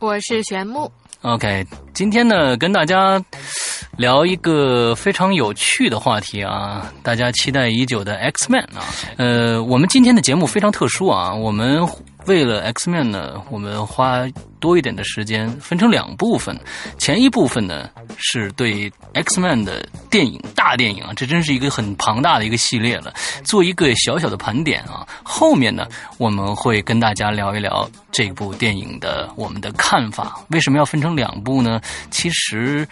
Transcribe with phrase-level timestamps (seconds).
[0.00, 0.90] 我是玄木。
[1.20, 3.22] OK，今天呢，跟大家
[3.98, 8.80] 聊一个非常有趣的话题啊，大家期待已久的 X Man 啊。
[9.18, 11.86] 呃，我们今天的节目非常特殊啊，我们。
[12.26, 14.26] 为了 X Man 呢，我们花
[14.58, 16.58] 多一点的时间，分成两部分。
[16.98, 17.88] 前一部分呢，
[18.18, 23.12] 是对 X Man 的电影大电影啊，这真是一个很庞大的一个系列了，
[23.42, 25.06] 做一个小小的盘点啊。
[25.22, 25.86] 后面呢，
[26.18, 30.40] 我们会跟大家聊一聊这部电影的我们的看法。
[30.50, 31.80] 为什么要分成两部呢？
[32.10, 32.86] 其实。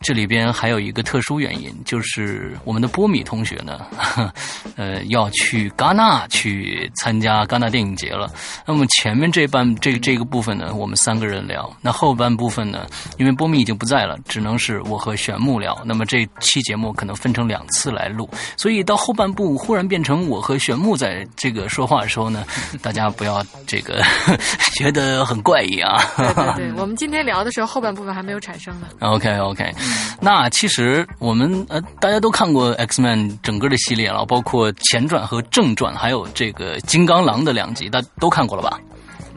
[0.00, 3.86] 这里边还有一个特殊原因，就是我们的波米同学呢，
[4.76, 8.30] 呃，要去戛纳去参加戛纳电影节了。
[8.66, 12.86] 那么前面这半这这个部分呢，我们三个人聊；那后半部分呢，
[13.18, 15.76] 因为波米已经不在了，只能是我和玄木聊。
[15.84, 22.44] 那么这期节目可能分成两次来录，所以到后半部忽然变成我和玄木在这个说话的时候呢，
[22.82, 24.02] 大家不要这个
[24.76, 26.04] 觉得很怪异啊。
[26.16, 28.86] 对对对，我们今天聊的时候，后半部分还没有产生呢。
[29.00, 29.74] OK OK。
[30.20, 38.78] 那其实我们呃，大家都看过 X Man 整个的系列了，包括前传和正传，还有这个金刚狼的两集，大家都看过了吧？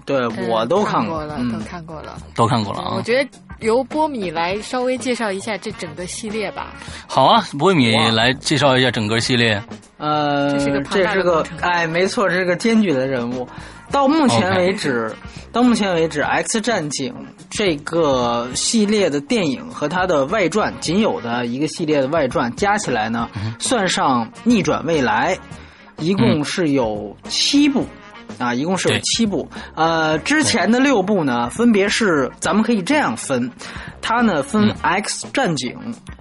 [0.05, 2.93] 对，我都看过了，都看过了，都看过了啊！
[2.95, 6.73] 我觉得由波米来稍微介绍一下这整个系列吧。
[7.05, 9.61] 好啊，波米来介绍一下整个系列。
[9.97, 13.47] 呃，这是个这是个哎，没错，这是个艰巨的任务。
[13.91, 15.11] 到目前为止，
[15.51, 17.11] 到目前为止，《X 战警》
[17.49, 25.35] 这个系列的电影和它的外传，仅有的一个系列的外传加起来呢，算上《逆转未来》，
[25.97, 27.83] 一共是有七部，
[28.37, 29.49] 啊，一共是有七部。
[29.73, 33.51] 呃，之前的六部呢，分别是咱们可以这样分，
[34.01, 35.75] 它呢分《X 战警》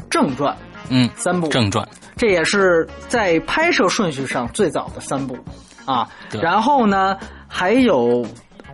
[0.09, 0.57] 正传，
[0.89, 1.87] 嗯，三部正传，
[2.17, 5.37] 这也是在拍摄顺序上最早的三部，
[5.85, 6.09] 啊，
[6.41, 7.15] 然后呢。
[7.49, 8.25] 还有，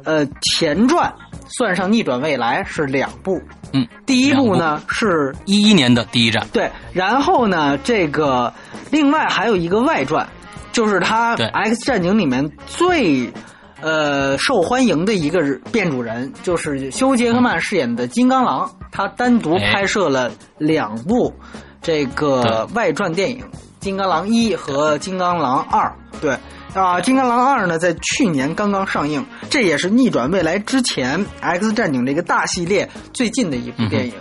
[0.04, 1.10] 呃，前传
[1.46, 3.40] 算上《逆转未来》是两部，
[3.72, 8.52] 嗯，第一部呢是一一年的第一站，对，然后呢，这个
[8.90, 10.26] 另外还有一个外传，
[10.72, 13.32] 就是他《X 战警》里面最
[13.80, 15.40] 呃受欢迎的一个
[15.70, 21.32] 变主人，就是休·杰克曼饰演的金刚狼，他单独拍摄了两部
[21.80, 23.38] 这个外传电影，
[23.78, 25.86] 《金刚狼一》和《金刚狼二》，
[26.20, 26.36] 对。
[26.74, 34.12] 啊，《金刚狼二》呢，在去年刚刚上映，这也是逆转未来之前《X 战警》这个大系列最近的一部电影。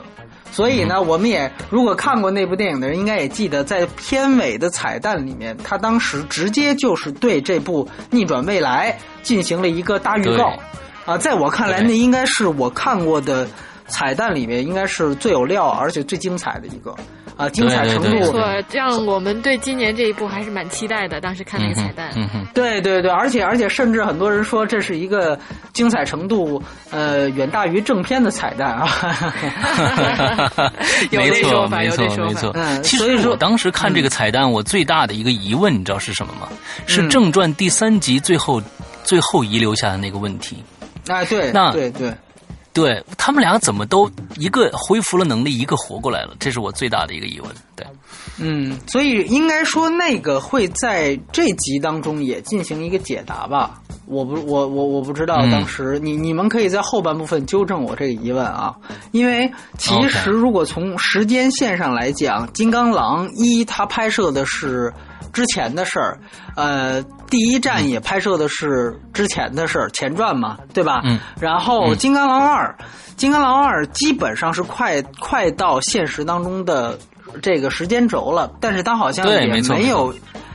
[0.51, 10.53] 所以呢，我们也如果看过那部电影的人，应该也记得，在片尾的彩蛋里面，他当时直接就是对这部逆转未来进行了一个大预告。
[11.05, 13.47] 啊，在我看来，那应该是我看过的
[13.87, 16.95] 彩蛋里面，应该是最有料而且最精彩的一个。
[17.37, 21.19] 啊，精彩程度没错，让我们对今年这一部还是蛮期待的。
[21.19, 25.37] 当时看那个彩蛋，嗯哼，对对对，而且而且，甚至很多人说这是一个
[25.73, 26.61] 精彩程度
[26.91, 28.87] 呃远大于正片的彩蛋啊。
[31.11, 32.51] 没错没错没错。
[32.55, 36.47] 嗯，其实我当时看这个彩蛋，我最大的一个疑问，你知道是什么吗？
[36.85, 38.61] 是正传第三集最后
[39.03, 40.63] 最后遗留下的那个问题。
[41.07, 42.09] 啊，对，那对对。
[42.09, 42.15] 对
[43.17, 47.49] 他们两个怎么都一个恢复了能力，一个活过来了，这是我最大的一个疑问。
[47.75, 47.85] 对，
[48.39, 53.79] 嗯，所以应该说那个会在这集当中也进行一个解答吧？
[54.05, 58.75] 我不，我我我不知道当时你你们可以在后半部分纠正我这个疑问啊，
[59.11, 64.93] 因为其实如果从时间线上来讲，《金刚狼一》它拍摄的是。
[65.31, 66.19] 之前的事儿，
[66.55, 71.01] 呃，第一站也拍摄的是之前的事儿，前传嘛，对吧？
[71.05, 71.19] 嗯。
[71.39, 72.75] 然后《金刚狼二》，
[73.15, 76.97] 《金刚狼二》基本上是快快到现实当中的
[77.41, 80.13] 这个时间轴了，但是他好像也没有，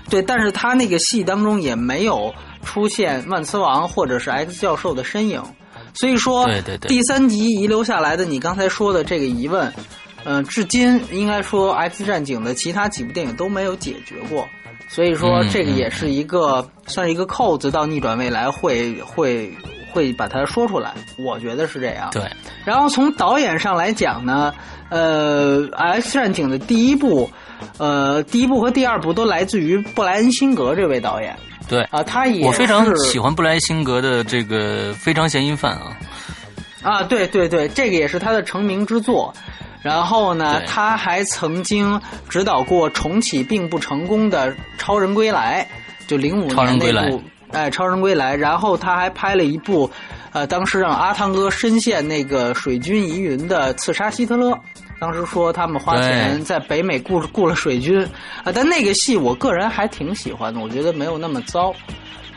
[0.09, 2.33] 对，但是他那个戏当中也没有
[2.65, 5.43] 出现万磁王或者是 X 教授的身影，
[5.95, 9.73] 所以说，对对对，第三集遗留下来的你刚才说的这个疑问，
[10.25, 14.49] 嗯，至今应该说 X 战警的其他几部电影都没有解决过。
[14.91, 19.53] 所以说，这个也是一个算是一个扣子，到逆转未来会会
[19.93, 20.95] 会把它说出来。
[21.19, 22.09] 我觉得是这样。
[22.11, 22.23] 对。
[22.65, 24.51] 然后从导演上来讲呢，
[24.89, 27.31] 呃，《X 战警》的第一部，
[27.77, 31.37] 呃，第一部和第二部都来自于布莱恩辛格这位导演。
[31.69, 31.83] 对。
[31.91, 35.97] 啊，他也我非常喜欢布莱恩辛格的这个《非常嫌疑犯》啊。
[36.81, 39.35] 啊，对对对，这个也是他的成名之作。
[39.83, 45.67] 然后呢，他还曾经指导过重启并不成功的《超人归来》，
[46.09, 47.23] 就零五年那部
[47.53, 48.37] 哎，《超人归来》。
[48.39, 49.91] 然后他还拍了一部，
[50.33, 54.51] 呃，当时让阿汤哥深陷那个水军疑云的《刺杀希特勒》。
[55.01, 58.03] 当时说他们花钱在北美雇雇了水军
[58.43, 61.73] 啊，但那个戏我个人还挺喜欢的，我觉得没有那么糟。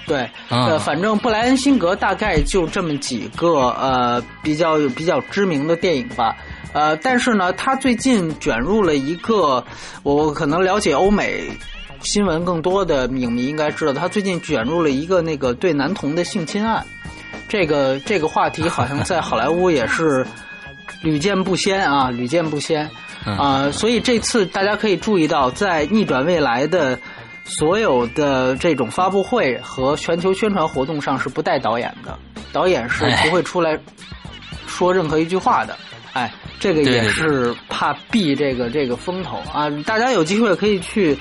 [0.06, 6.36] 对，呃，反正布莱恩辛格大概就这么几个呃比较比较知名的电影吧。
[6.74, 9.64] 呃，但是呢，他最近卷入了一个，
[10.04, 11.50] 我可能了解欧美
[12.02, 16.86] 新闻更多的影迷应该知道，他最近卷入了一个那个对男童的性侵案。
[17.50, 20.26] 这个这个话题好像在好莱坞也是
[21.04, 22.90] 屡见不鲜啊， 屡见不鲜
[23.26, 23.70] 啊。
[23.72, 26.98] 所以这次大家可以注意到，在逆转未来的
[27.44, 32.18] 所有的这种发布会和全球宣传活动上是不带导演的，
[32.54, 33.78] 导演是不会出来
[34.66, 35.78] 说任何一句话的。
[36.14, 36.32] 哎。
[36.62, 39.68] 这个也是怕避这个这个风头啊！
[39.84, 41.18] 大家有机会可以去，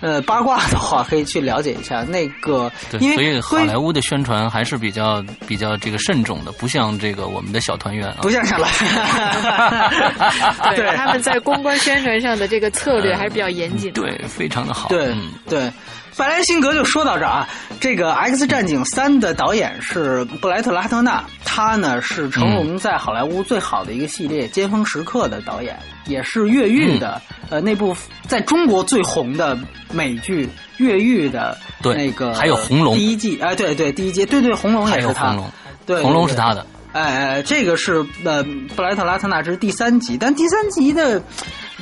[0.00, 2.70] 呃，八卦的话可以去了解一下那个。
[2.90, 10.76] 对，所以好莱坞的宣传还是比较比较这个慎重的，不像这个我们的小团圆啊，不像小团圆。
[10.76, 14.00] 对，他们在公关宣传上的这个策略还是比较严谨的。
[14.00, 14.88] 对，非常的好。
[14.88, 15.14] 对
[15.48, 15.72] 对。
[16.18, 17.46] 白兰辛格就说到这儿啊，
[17.78, 27.20] 这个《X 战警三》的导演是布莱特拉特纳，他呢是成龙在好莱坞最好的一个系列《尖峰时刻》的导演，也是越狱的，
[27.50, 29.58] 呃，那部在中国最红的
[29.92, 30.46] 美剧
[30.78, 35.36] 《越狱》的那个，还有《红龙》第一季，哎，对对，第一季，对对，《红龙》也是他，
[35.84, 38.42] 对，《红龙》是他的，哎哎，这个是呃
[38.74, 41.22] 布莱特拉特纳，之第三集，但第三集的。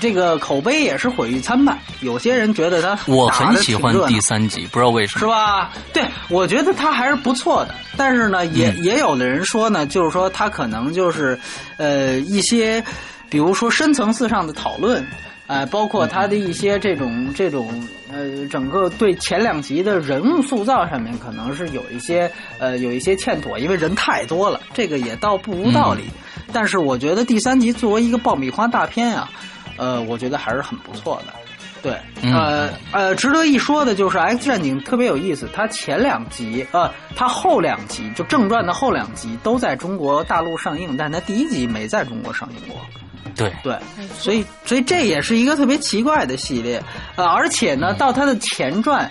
[0.00, 5.70] 这个口碑也是毁誉参半，有些人觉得他我很喜欢第三集，不知道为什么，是吧？
[5.92, 7.74] 对，我觉得他还是不错的。
[7.96, 11.38] 但是呢，也也有的人说呢，就是说他可能就是
[11.76, 12.82] 呃一些，
[13.34, 15.04] 比如说深层次上的讨论，
[15.48, 17.68] 呃，包括他的一些这种这种
[18.12, 26.04] 呃，整个对前两集的人物塑造上面，可能是有一些呃有一些欠妥，因为人太多了，这个也倒不无道理。
[26.52, 29.28] 但是我觉得第三集作为一个爆米花大片啊。
[29.78, 31.32] 呃，我觉得还是很不错的，
[31.82, 31.98] 对，
[32.30, 42.80] 呃呃，值得一说的就是《X 战警》特别有意思，它前两集，呃，它后两集就正传的后两集都在中国大陆上映，但它第一集没在中国上映过。
[43.34, 43.76] 对对，
[44.18, 46.82] 所以所以这也是一个特别奇怪的系列，
[47.16, 49.10] 呃，而且呢，到它的前传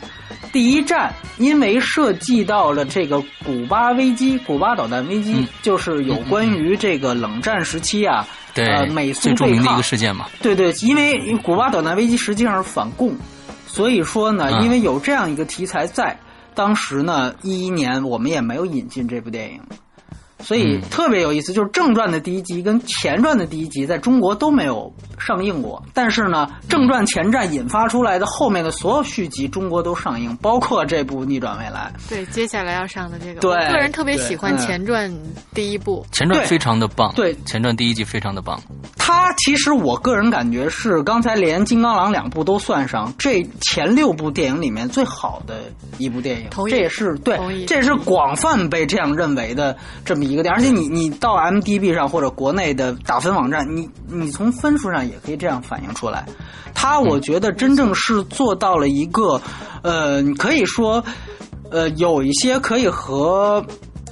[0.51, 8.25] 第一站，因为涉及到了这个古巴危机、古巴导弹危机，就是有关于这个冷战时期啊。
[8.53, 10.27] 对，美苏最著名的一个事件嘛。
[10.41, 13.15] 对对，因为古巴导弹危机实际上是反共，
[13.65, 16.15] 所以说呢，因为有这样一个题材在，
[16.53, 19.59] 当时呢，一一年我们也没有引进这部电影。
[20.43, 31.91] 所以特别有意思，就是正传的第一集跟前传的第一集在中国都没有上映过，但是呢，正传前传引发出来的后面的所有续集，中国都上映，包括这部《逆转未来》。
[32.09, 35.09] 对，接下来要上的这个，对，个人特别喜欢前传
[35.53, 38.61] 第一部，前传非常的棒，对，前传第一集非常的棒。
[38.97, 45.61] 它其实我个人感觉是刚才连《金刚狼》两部都算上，这前六部电影里面最好的
[45.97, 50.32] 一部电影，这也是对，这也是广泛被这样认为的这么一。
[50.33, 56.25] 一个点，而且你你到 M D B 上或者国内的打分网站，你你从分数上也可以这样反映出来。
[56.73, 59.39] 他我觉得真正是做到了一个，
[59.83, 61.03] 呃，可以说，
[61.69, 63.63] 呃，有一些可以和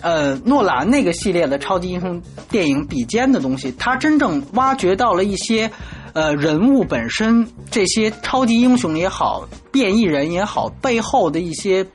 [0.01, 3.73] 呃诺兰那个系列的超级英雄电影比肩的东西。
[3.79, 5.69] 他真正挖掘到了一些
[6.13, 11.85] 呃人物本身，这些超级英雄也好，变异人也好，背后的一些。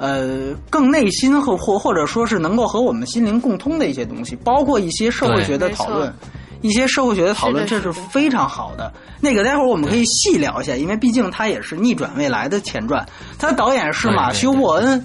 [0.00, 6.10] 呃，更内心和或或者说是能够和我们心灵共通的一些东西，包括一些社会学的讨论，
[6.62, 8.90] 一些社会学的讨论，这是非常好的。
[9.20, 13.06] 那个待会儿我们可以细聊一下，因为毕竟它也是逆转未来的前传，
[13.38, 15.04] 它的导演是马修沃恩。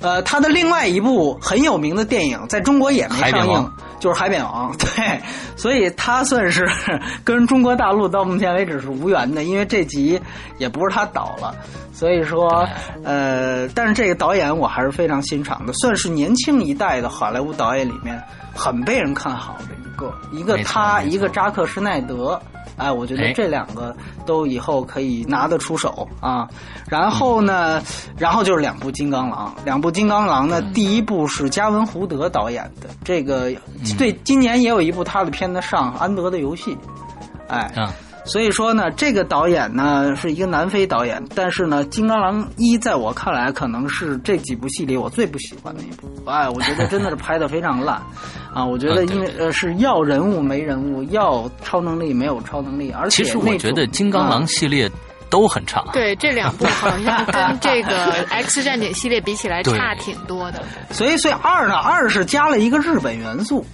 [0.00, 3.72] 呃，他的另外一部很有名的电影在中国也没上映，
[4.04, 4.70] 就是《海扁王》。
[4.96, 5.18] 对，
[5.56, 6.68] 所以他算是
[7.24, 10.20] 跟中国大陆到目前为止是无缘的，因为这集
[10.58, 11.54] 也不是他导了。
[11.94, 12.68] 所以说，
[13.02, 18.22] 呃，但是这个导演我还是非常欣赏的，算是年轻一代的好莱坞导演里面
[18.54, 20.12] 很被人看好的一个。
[20.32, 22.38] 一个他，一个扎克施耐德。
[22.76, 23.94] 哎，我觉得这两个
[24.26, 26.48] 都以后可以拿得出手啊。
[26.88, 27.82] 然后呢，
[28.18, 33.52] 然后就是两部《金刚狼》，两部《金刚狼》呢，第一部是加文·胡德导演的，这个
[33.98, 36.74] 对，今年也有一部他的片子上《安德的游戏》。
[37.46, 37.70] 哎，
[38.24, 46.08] 所以说呢，这个导演呢是一个南非导演，但是呢，《金刚狼一》在我看来可能是这几部戏里我最不喜欢的一部。
[46.24, 48.00] 哎，我觉得真的是拍的非常烂
[48.52, 48.64] 啊！
[48.64, 54.90] 我觉得因为呃是要人物没人物，要超能力没有超能力，而且其实我觉得《金刚狼》系列
[55.28, 55.84] 都很差。
[55.92, 60.62] 对，这两部好像跟这个 X 战警系列比起来差挺多的。
[60.90, 63.64] 所以，所以二呢，二是加了一个日本元素。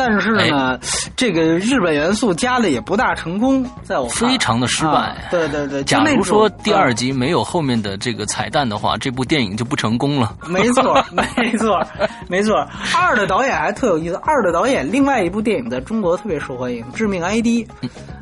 [0.00, 0.80] 但是呢，
[1.14, 5.14] 这个日本元素加的也不大成功，在我非常的失败。
[5.30, 10.34] 对对对，假如说第二集没有后面的这个彩蛋的话，这部电影就不成功了。
[10.46, 11.04] 没错，
[11.36, 11.86] 没错，
[12.28, 12.66] 没错。
[12.96, 17.46] 二的导演还特有意思，二的导演另外一部电影在中国特别受欢迎，《致命 ID》。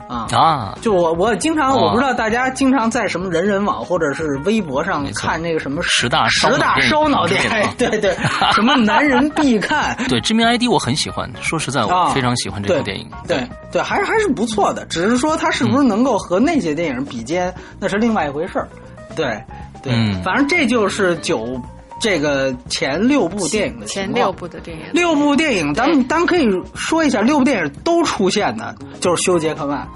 [0.08, 0.78] 啊啊！
[0.80, 8.16] 就我我经常我不知道大家经常在什么人人网或者是微博上看那个什么十大十大烧脑电影，对对，
[8.52, 9.94] 什么男人必看。
[10.08, 13.06] 对《知名 ID》我很喜欢，说实在我非常喜欢这部电影。
[13.26, 18.68] 对对，还是还是不错的，只是说它是不是能够和那些电影比肩，那是另外一回事儿。
[19.14, 19.38] 对
[19.82, 19.92] 对，
[20.24, 21.60] 反正这就是九。
[22.00, 29.86] 这个前六部电影的前六部的电影，六部电影，咱们咱们可以说一下，六部电影都出现的，就是休杰克曼，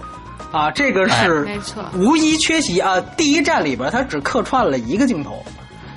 [0.50, 2.80] 啊，这个是没错，无一缺席。
[2.80, 3.00] 啊。
[3.16, 5.44] 第一站里边，他只客串了一个镜头，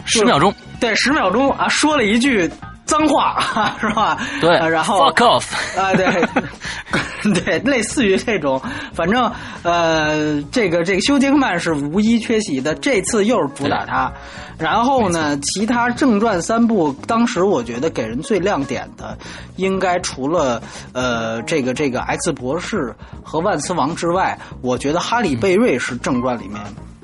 [0.05, 2.49] 十秒钟，对，十秒钟啊，说了一句。
[2.85, 3.41] 脏话
[3.81, 4.15] 是吧？
[4.39, 5.43] 对，然后 fuck off
[5.75, 6.05] 啊，对，
[7.33, 8.61] 对，类似于这种，
[8.93, 9.31] 反正
[9.63, 14.11] 呃，这个这个休杰克曼是无一缺席的，这次又是主打他。
[14.57, 19.17] 然后呢，其他正传三部，当时我觉得给人最亮点的，
[19.57, 20.61] 应该除了
[20.93, 26.61] 呃这个这个 X 博士和万磁王之外，我觉得哈里贝瑞是正传里面。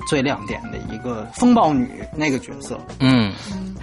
[0.08, 3.32] 最亮点的一个风暴女那个角色，嗯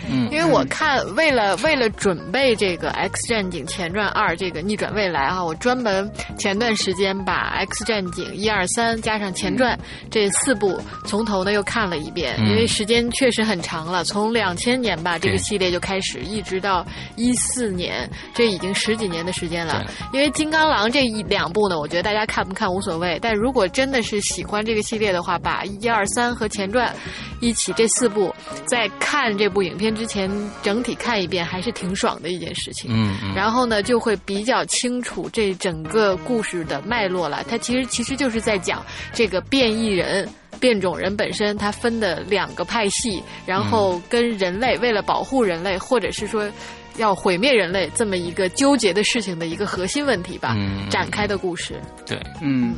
[0.10, 9.78] 嗯，因为我看为了为了准备这个《X 战警前传二》这个逆转未来啊，我专门前段时间把《X 战警》一二三加上前传
[10.10, 16.86] 这四部从头呢又看了一遍，因为时间确实很长了，从两千年吧这个系列就开始，一直到
[17.16, 19.86] 一四年，这已经十几年的时间了。
[20.14, 26.96] 因为《金刚狼》这一两部呢，我觉得大家看不看无所谓，但如果真的是喜欢这个系列的话，把一二三和前传
[27.40, 28.34] 一起这四部，
[28.66, 30.30] 在看这部影片之前，
[30.62, 32.92] 整体看一遍还是挺爽的一件事情。
[32.94, 37.44] 嗯，然后呢，就会比较清楚这整个故事的脉络了。
[37.50, 40.28] 它其实其实就是在讲这个变异人、
[40.60, 46.50] 变种人本身，它分的两个派系，然后跟人类为了保护人类，或者是说
[46.98, 51.80] 要毁灭人类这么一个纠结的事情的一个核心问题吧，嗯展开的故事。
[52.06, 52.76] 对，嗯。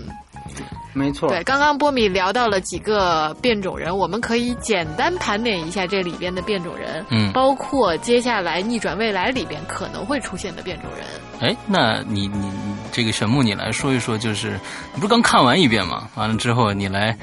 [0.94, 11.06] 没错，对，刚刚波米聊到了几个变种人，我们可以简单盘点一下这里边的变种人，嗯，包括接下来逆转未来里边可能会出现的变种人。
[11.40, 14.60] 哎，那你你你这个玄木，你来说一说，就是
[14.94, 16.10] 你不是刚看完一遍吗？
[16.16, 17.18] 完了之后，你来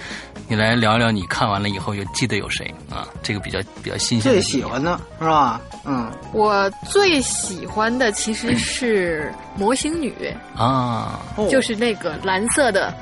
[0.48, 3.06] 你来聊聊，你看完了以后有记得有谁啊？
[3.22, 4.32] 这个比较比较新鲜。
[4.32, 5.60] 最喜欢的是吧？
[5.84, 10.14] 嗯，我最喜欢的其实是魔形女
[10.56, 11.20] 啊，
[11.50, 12.94] 就是那个蓝色的。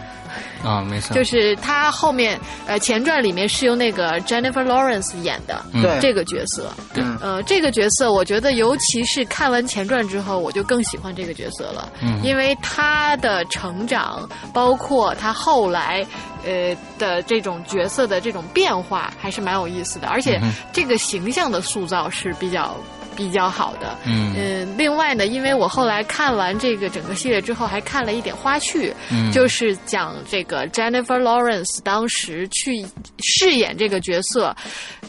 [0.65, 5.99] 啊，没错，就是他后面呃前传里面是由那个 Jennifer Lawrence 演的，对。
[6.01, 16.07] 这个角色，对，呃这个角色我觉得尤其是看完前传之后，我就更喜欢这个角色了，嗯，因为他的成长，包括他后来
[16.45, 20.41] 呃的这种角色的这种变化，还是蛮有意思的，而且
[20.73, 22.77] 这个形象的塑造是比较。
[23.17, 32.85] 比较好的，嗯，另外呢，因为我后来看完这个整个系列之后，还看了一点花絮，嗯，就是讲这个 Jennifer Lawrence 当时去
[33.19, 34.55] 饰演这个角色，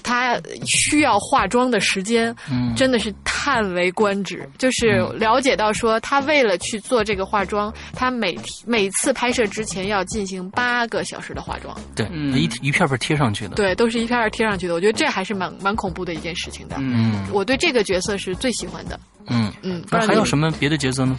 [0.02, 4.50] 她需要化妆的时间，嗯，真的是叹为观止。
[4.58, 14.74] 就是了解到说，她为了去做这个化妆，她每每次拍摄之前要进行八个小时的化妆，对，一一片片贴上去的，对，都是一片片贴上去的。
[14.74, 16.78] 我觉得这还是蛮蛮恐怖的一件事情的。
[16.80, 17.97] 嗯，我对这个角。
[17.98, 21.18] 角色是最喜欢的，嗯嗯，那还有什么别的角色呢？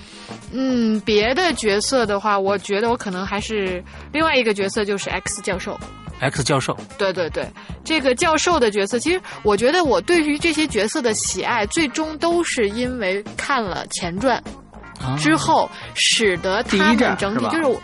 [0.53, 3.83] 嗯，别的角色的话，我觉得我可能还是
[4.13, 5.77] 另外一个角色，就是 X 教授。
[6.21, 7.49] X 教授，对对对，
[7.85, 14.41] 这个教授的角色，其实我觉得我对于这些角色的喜爱，最终都是因为看了前传
[15.19, 17.79] 之后，使得他们整体就是。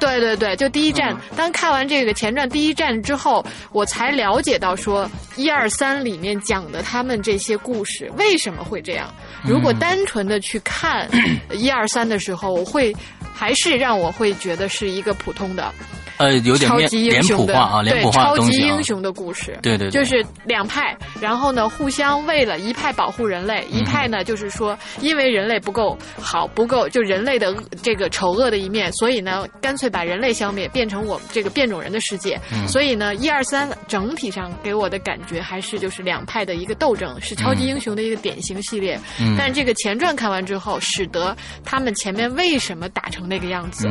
[0.00, 1.16] 对对对，就第一站。
[1.36, 9.12] 当看完这个前传第一站之后，我才了解到说一二三里面讲的他们这些故事为什么会这样。
[9.44, 11.08] 如果单纯的去看
[11.52, 12.92] 一二三的时候，我会
[13.32, 15.72] 还是让我会觉得是一个普通的。
[16.20, 32.38] 呃，有点超级英雄的啊，脸谱化超级英雄的故事，对对，就是两派，然后呢，互相为了一派保护人类，一派呢就是说，因为人类不够好，不够就人类的这个丑恶的一面，所以呢，干脆把人类消灭，变成我们这个变种人的世界。
[32.68, 39.00] 所以呢，一二三整体上给我的感觉还是就是两派的一个斗争，是超级英雄的一个典型系列。
[39.38, 41.34] 但这个前传看完之后，使得
[41.64, 43.88] 他们前面为什么打成那个样子，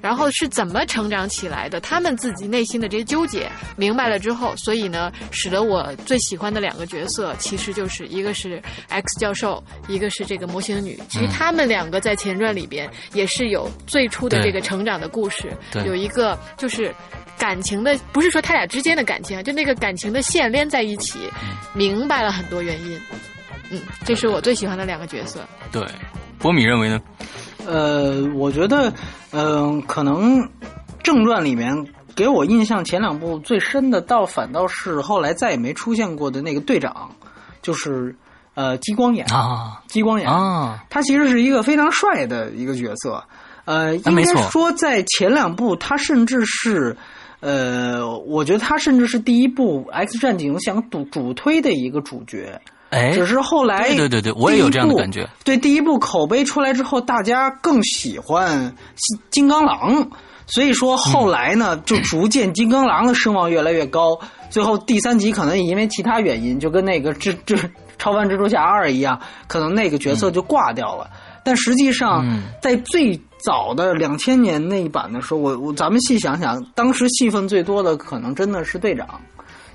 [0.00, 11.00] 然后是怎么成长起来的，他们自己内心的这些纠结明白了之后，所以呢，使得我最喜欢的两个角色，其实就是一个是 X 教授，一个是这个模型女。
[11.08, 15.50] 其实他们两个在前传里边也是有最初的这个成长的故事，
[15.86, 16.94] 有一个就是
[17.38, 21.18] 感情的，不是说他俩之间的感情，就那个感情的线连在一起，
[21.72, 23.00] 明白了很多原因。
[23.70, 25.40] 嗯，这是我最喜欢的两个角色。
[25.70, 25.82] 对，
[26.38, 27.00] 波米认为呢？
[27.66, 28.90] 呃，我觉得，
[29.30, 30.40] 嗯，可能
[31.08, 37.10] 正传里面给我印象前两部最深的，倒反倒是后来再也没出现过的那个队长，
[37.62, 38.14] 就是
[38.52, 43.24] 呃激光眼啊，激光眼啊，他其实是一个非常帅的一个角色，
[43.64, 46.94] 呃，应该说在前两部他甚至是，
[47.40, 52.60] 呃，我觉得他甚至是第一部 X 战警想主主推的一个主角。
[52.90, 55.28] 哎，只是后来，对对对，我也有这样的感觉。
[55.44, 58.74] 对，第一部口碑出来之后，大家更喜欢
[59.30, 60.10] 金刚狼，
[60.48, 64.18] 所以说后来呢，就逐渐金刚狼的声望越来越高。
[64.50, 67.56] 最后第三集可能也因为其他原因，就跟那个蜘蜘
[67.98, 71.08] 超凡蜘蛛侠二一样，可能那个角色就挂掉了。
[71.44, 72.24] 但实际上，
[72.62, 79.06] 在最早的两千年那一版的时候，我我咱们细想想，当时戏份最多的可能真的是队长。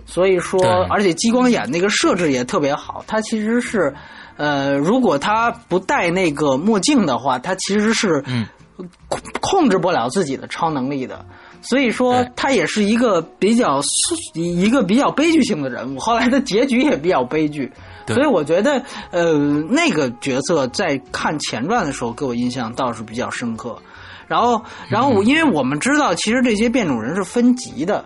[0.05, 3.03] 所以说，而且激光眼那个设置也特别好。
[3.07, 3.93] 它其实是，
[4.35, 8.21] 呃，如果他不戴那个墨镜的话，他其实是
[9.07, 11.25] 控控制不了自己的超能力的。
[11.61, 13.81] 所以说，他也是一个比较
[14.33, 15.99] 一个比较悲剧性的人物。
[15.99, 17.71] 后来的结局也比较悲剧。
[18.07, 19.33] 所以我觉得，呃，
[19.69, 23.77] 那个角色在看前传的时候给我印象倒是比较深刻。
[24.27, 28.03] 然后，然后我因为我们知道，其实这些变种人是分级的。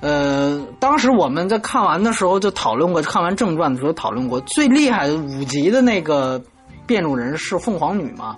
[0.00, 6.42] 呃，当时我们在看完的时候就讨论过，看完正传的时候讨论过，最厉害的五级的那个
[6.86, 8.36] 变种人是凤凰女嘛？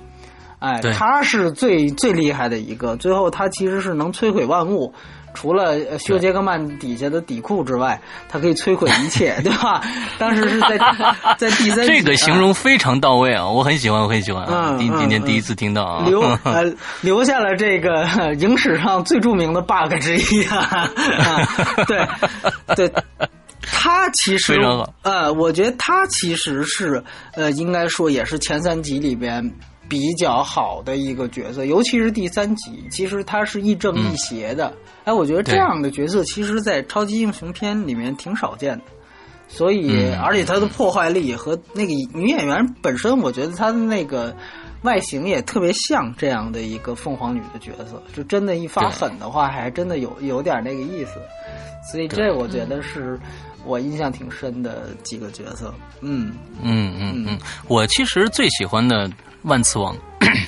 [0.58, 4.92] 哎，他是最最厉害的一个，最后他其实是能摧毁万物。
[5.34, 9.80] 除了修杰克曼底下的底裤之外，他可以摧毁一切， 对吧？
[10.18, 10.76] 当时是在
[11.38, 14.74] 在第三，这个形容非常到位啊，我很喜欢，我很喜欢啊。
[14.78, 16.64] 今今天第一次听到啊，留 呃
[17.02, 18.04] 留下了这个
[18.40, 20.90] 影史上最著名的 bug 之一啊。
[21.86, 22.04] 对
[22.74, 22.92] 对，
[23.60, 24.58] 他其实
[25.02, 27.00] 呃，我觉得他其实是
[27.34, 29.48] 呃，应该说也是前三集里边。
[29.88, 34.72] 比较好的一个角色，尤其是第三集，其实他是亦正亦邪的。
[35.04, 38.84] 哎，我觉得这样的角色，其实，在超级英雄片里面挺少见的。
[39.48, 44.36] 所以，而且他的破坏力和那个女演员本身，我觉得她的那个
[44.82, 48.02] 外形也特别像这样的一个凤凰女的角色。
[48.14, 51.12] 就真的，一发狠的话，还真的有有点那个意思。
[51.90, 53.18] 所以，这我觉得是
[53.64, 55.72] 我印象挺深的几个角色。
[56.02, 59.10] 嗯嗯嗯嗯，我其实最喜欢的。
[59.42, 59.96] 万磁王，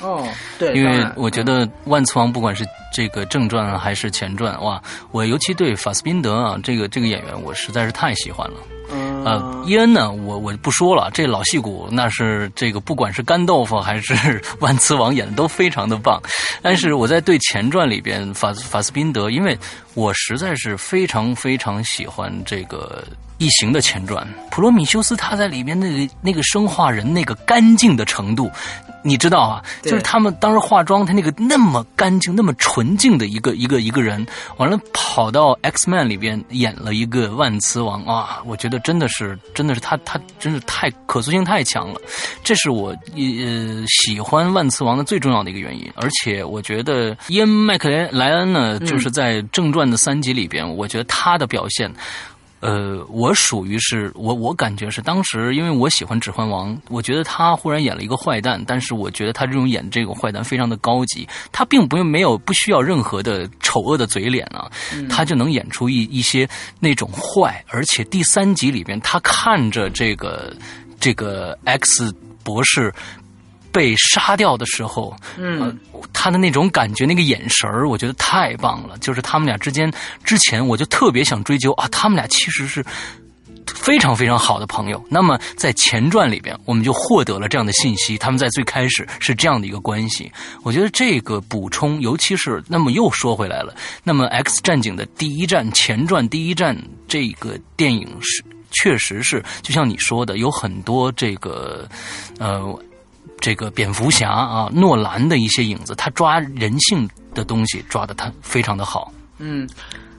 [0.03, 0.27] 哦，
[0.59, 8.57] 对，因为我觉得万磁王不管是这个正传还是前传，哇，我尤其对法斯宾德啊，这个这个演员，我实在是太喜欢了。
[9.25, 16.21] 呃，伊恩呢，我我不说了，这老戏骨那是这个，不管是干豆腐还是 万磁王演的都非常的棒。
[16.63, 19.59] 但是我在对前传里边法法斯宾德，因为
[19.95, 23.05] 我实在是非常非常喜欢这个。
[23.41, 28.51] 异形的前传，普罗米修斯他在里面那个那个生化人那个干净的程度，
[29.03, 29.63] 你知道啊？
[29.83, 38.41] 就是他们当时化妆，他那个那么干净、那么纯净的一个一个一个人，完了跑到 X Man 里边演了一个万磁王啊！
[38.45, 42.01] 我觉得真的是真的是他他真是太可塑性太强了，
[42.45, 45.91] 这是我呃喜欢万磁王的最重要的一个原因。
[45.97, 51.93] 而且我觉得伊恩麦克莱莱恩呢，就是在正传的三集里边，我觉得他的表现。
[52.61, 64.71] 呃，我属于是我，我感觉是当时，因为我喜欢《指环王》，我觉得他忽然演了一个坏蛋，但是我觉得他这种演这个坏蛋非常的高级，他并不用没有不需要任何的丑恶的嘴脸啊，
[65.09, 70.55] 他就能演出一一些那种坏，而且第三集里边，他看着这个
[71.01, 72.93] 这个 X 博士。
[73.73, 75.79] 被杀掉的时候，嗯，
[76.13, 78.99] 他的那种感觉，那个眼神儿，我觉得太棒了。
[78.99, 79.93] 就是他们俩之间，
[80.25, 82.85] 之前我就特别想追究啊，他们俩其实是
[83.67, 85.03] 非常非常好的朋友。
[85.09, 90.31] 那么在前传里边，我们就获得了这样的信息，他们在最开始是这样的一个关系。
[90.63, 101.89] 我觉得这个补充，尤其是那么又说回来了，那么《X 战警》的第一站前传第一站这个电影是确实是，就像你说的，有很多这个
[102.39, 102.77] 呃
[103.41, 109.13] 这个蝙蝠侠啊，诺兰的一些影子，他抓人性的东西抓的他非常的好。
[109.39, 109.69] 嗯，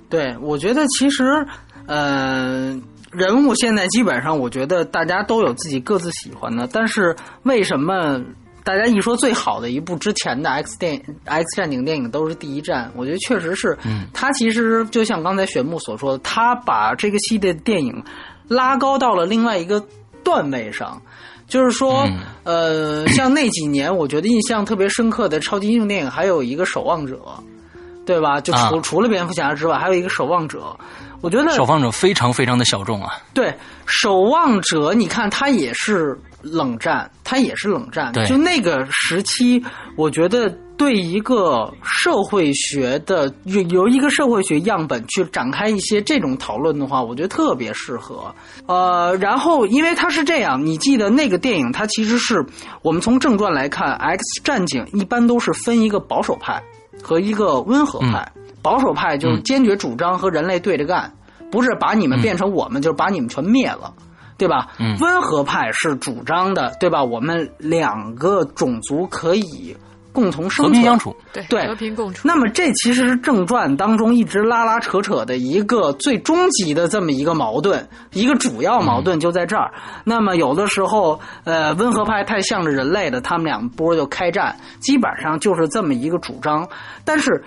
[0.09, 1.45] 对，我觉得其实
[1.87, 2.79] 呃。
[3.11, 6.65] 人物现在基本上，我觉得大家都有自己各自喜欢的。
[6.71, 8.21] 但是为什么
[8.63, 12.89] 大家一说最好的一部之前的 X 电 X 战警电影都是第一站？
[12.95, 18.01] 我觉得确实是，嗯他其实就像刚才玄木所说的，他把这个系列电影
[18.47, 19.85] 拉高到了另外一个
[20.23, 21.01] 段位上。
[21.51, 22.07] 就是说，
[22.43, 27.15] 呃，像那几年，我觉得印象特别深刻的超级英雄电影，还有一个《守望者》，
[28.05, 28.39] 对吧？
[28.39, 30.59] 就除除了蝙蝠侠之外，还有一个《守望者》。
[31.19, 33.11] 我觉得守望者非常非常的小众啊。
[33.33, 33.53] 对，
[33.85, 38.13] 守望者，你看他也是冷战，他也是冷战。
[38.13, 39.61] 对，就那个时期，
[39.97, 40.49] 我觉得
[40.81, 48.33] 对一个社会学的由由一个社会学样本去展开一些这种讨论的话，我觉得特别适合。
[48.65, 52.43] 呃，然后因为它是这样，你记得那个电影，它其实是
[52.81, 56.59] 我们从正传来看，《X 战警》一般都是分一个保守派
[57.03, 58.31] 和一个温和派。
[58.63, 61.13] 保守派就是坚决主张和人类对着干，
[61.51, 63.93] 不是把你们变成我们，就是把你们全灭了，
[64.35, 64.69] 对吧？
[64.99, 67.03] 温和派是主张的，对吧？
[67.03, 69.77] 我们两个种族可以
[70.11, 71.15] 共同生存、和平相处，
[71.49, 72.27] 对，和平共处。
[72.27, 79.71] 那么这其实是正传当中一直拉拉扯扯的一个最终极的这么一个矛盾，一个主要矛盾就在这儿。
[80.03, 86.67] 那么有的时候，呃，温和派太向着人类的，他们两波就开战，基本上就是这么一个主张，
[87.05, 87.43] 但是。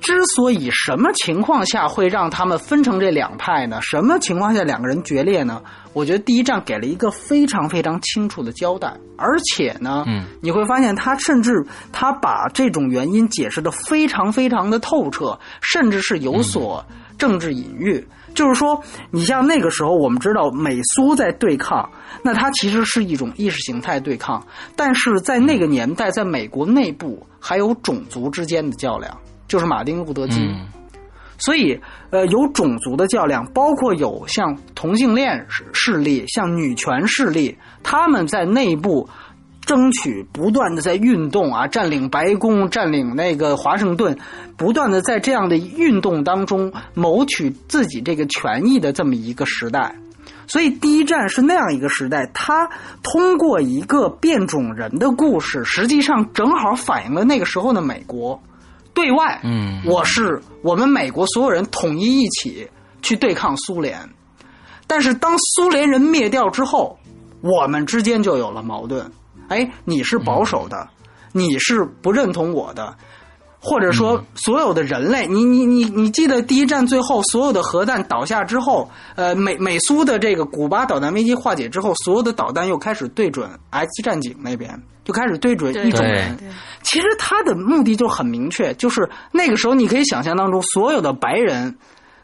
[0.00, 3.82] 之所以什么情况下会让他们分成这两派呢？
[3.82, 5.60] 什么情况下两个人决裂呢？
[5.98, 16.84] 我觉得第一站给了一个非常非常清楚的交代，而且呢，嗯，你会发现他甚至他把这种原因解释的非常非常的透彻，甚至是有所
[17.18, 18.06] 政治隐喻。
[18.32, 18.80] 就是说，
[19.10, 21.90] 你像那个时候，我们知道美苏在对抗，
[22.22, 29.12] 那它其实是一种意识形态对抗，但是在那个年代，在美国内部还有种族之间的较量。
[29.48, 30.54] 就是马丁路德金，
[31.38, 39.08] 所以呃，有种族的较量，包括有像同性恋势力、像女权势力，他们在内部
[39.64, 44.18] 争取，不断的在运动啊，占领白宫，占领那个华盛顿，
[44.56, 49.94] 不断的在这样的运动当中谋取自己这个权益的这么一个时代。
[50.46, 52.70] 所以第一站是那样一个时代，他
[53.02, 58.40] 通过一个变种人的故事，实际上正好反映了那个时候的美国。
[58.94, 62.68] 对外，嗯，我是我们美国所有人统一一起
[63.02, 64.08] 去对抗苏联，
[64.86, 66.98] 但是当苏联人灭掉之后，
[67.40, 69.10] 我们之间就有了矛盾。
[69.48, 70.88] 哎，你是保守的，
[71.32, 72.96] 你是不认同我的。
[73.60, 86.38] 或者说，所有的人类，你你你你记得第一战最后所有的核弹倒下之后，呃，美美苏的这个古巴导弹危机化解之后，所有的导弹又开始对准 X 战警那边，就开始对准一种人。
[86.82, 91.76] 其实他的目的就很明确，就是那个时候你可以想象当中，所有的白人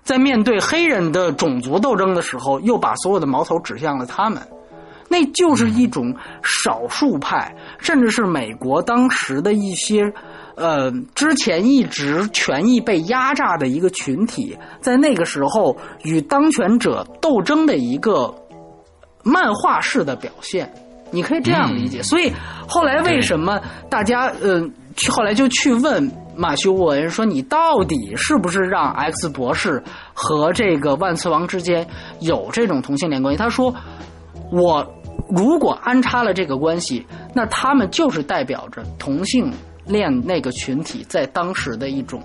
[0.05, 4.41] 在面对黑人的种族斗争的时候，又把所有的矛头指向了他们，
[5.09, 10.13] 那就是一种少数派，甚至是美国当时的一些。
[10.57, 18.33] 呃，之前一直权益被压榨的一个群体，在那个时候与当权者斗争的一个
[19.25, 20.73] 漫画式的表现，
[21.11, 22.03] 你可以这样理解。
[22.03, 22.33] 所以
[22.69, 24.65] 后来为什么大家呃，
[25.11, 31.87] 后来就去问马修·沃恩说：“你到底是不是让 X 博士和这个万磁王之间
[32.21, 33.75] 有这种同性恋关系？”他说
[34.53, 34.87] ：“我
[35.29, 39.53] 如果安插了这个关系，那他们就是代表着同性。”
[39.87, 42.23] 练那个群体在当时的一种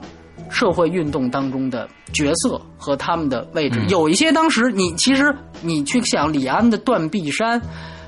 [0.49, 7.59] 社会运动当中的角色和他们的位置，有一些当时你其实你去想李安的《断臂山》，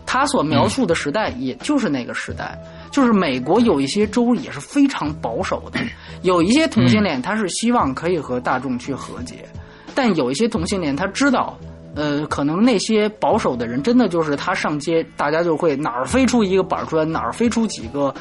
[0.06, 2.58] 他所描述的时代也就是那个时代，
[2.90, 5.80] 就是美国有一些州也是非常保守的，
[6.24, 9.46] 有一些同性恋他是希望可以和大众去和解，
[9.94, 11.56] 但有一些同性恋他知道，
[11.96, 18.12] 呃，可能那些保守的人真的就是他上街，大家就会哪儿飞出一个板砖，哪儿飞出几个。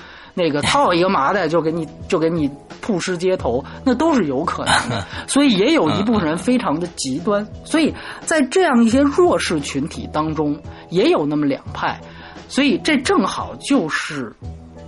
[0.41, 2.51] 那个套一个麻袋就给你就给你
[2.81, 5.05] 曝尸街头，那都是有可能的。
[5.29, 7.47] 所以也有一部分人非常的极端。
[7.65, 12.01] 所以在这样一些弱势群体当中，也有那么两派。
[12.49, 14.33] 所以这正好就是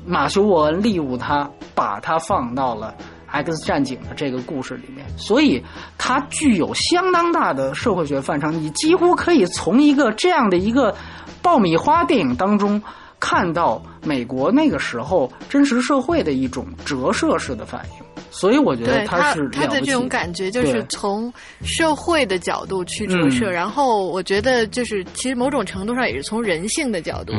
[0.06, 2.94] 马修·沃恩利用他把他放到了
[3.26, 5.62] X 战警的这个故事里面，所以
[5.96, 8.50] 它具有相当大的社会学范畴。
[8.50, 10.94] 你几乎可以从一个这样的一个
[11.40, 12.82] 爆米花电影当中
[13.22, 18.04] 看到美国那个时候真实社会的一种折射式的反应。
[18.32, 21.32] 所以我觉得他是他的这种感觉，就是从
[21.62, 23.50] 社会的角度去折射。
[23.50, 27.34] 然后我觉得，就是其实某种程度上也是从人性的角度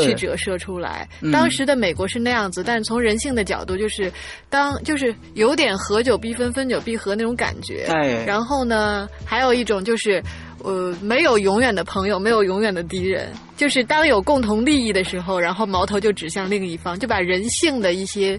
[0.00, 1.08] 去折射出来。
[1.32, 4.10] 当时的美国是那样子，但是从人性的角度，就是
[4.48, 7.86] 当就是有点合久必分，分久必合那种感觉。
[7.90, 10.22] 哎，然后呢，还有一种就是
[10.62, 13.32] 呃，没有永远的朋友，没有永远的敌人。
[13.56, 18.38] 就是当有共同利益的时候，然后矛头就指向另一方，就把人性的一些。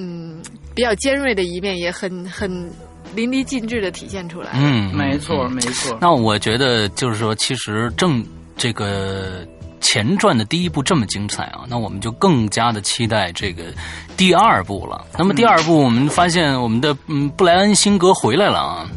[0.00, 0.40] 嗯，
[0.76, 2.70] 比较尖锐的一面也很很
[3.16, 4.50] 淋漓尽致的体现出来。
[4.54, 5.98] 嗯，没错，没错。
[6.00, 8.24] 那我觉得就是说，其实正
[8.56, 9.44] 这个
[9.80, 13.64] 前传的第一部这么精彩啊，那我们就更加的期待这个
[14.16, 15.04] 第二部了。
[15.18, 18.88] 那么第二部，我们发现我们的嗯布莱恩辛格回来了啊，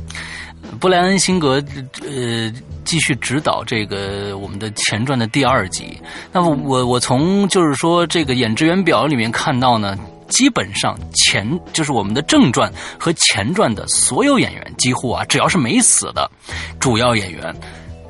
[0.80, 1.64] 布莱恩辛格
[2.02, 2.52] 呃
[2.86, 6.00] 继续指导这个我们的前传的第二集。
[6.32, 9.98] 那么我我从就是说这个演职员表里面看到呢。
[10.32, 16.32] 基本上前就是我们的正传和前传的所有演员，几乎啊，只要是没死的
[16.80, 17.54] 主要演员，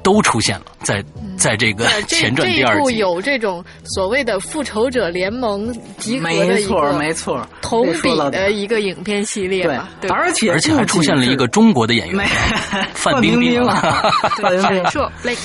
[0.04, 1.04] 都出现了在
[1.38, 12.28] 在这个前传第二部有这种所谓的复仇者联盟集合的一个没错同比的一个影片系列嘛，对，而且而且还出现了一个中国的演员
[12.94, 13.76] 范冰冰啊，
[14.38, 14.84] 范冰冰，
[15.24, 15.38] Blake，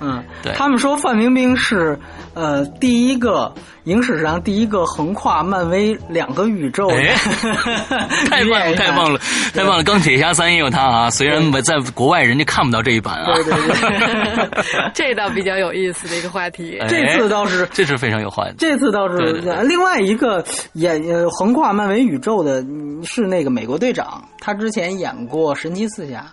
[0.00, 1.98] 嗯，对，他们说范冰冰是
[2.34, 3.52] 呃第一个。
[3.84, 6.86] 影史上第一个横跨漫威两个宇宙，
[8.28, 9.18] 太棒了，太棒了，
[9.54, 9.82] 太棒了！
[9.82, 13.34] 钢铁侠三也有他啊，虽然在国外人家看不到这一版啊。
[13.34, 16.78] 对对对， 这倒比较有意思的一个话题。
[16.88, 18.54] 这次倒是，这是非常有话题。
[18.58, 22.62] 这次倒是另外一个演横跨漫威宇宙的
[23.02, 26.26] 是那个美国队长，他之前演过神奇四侠。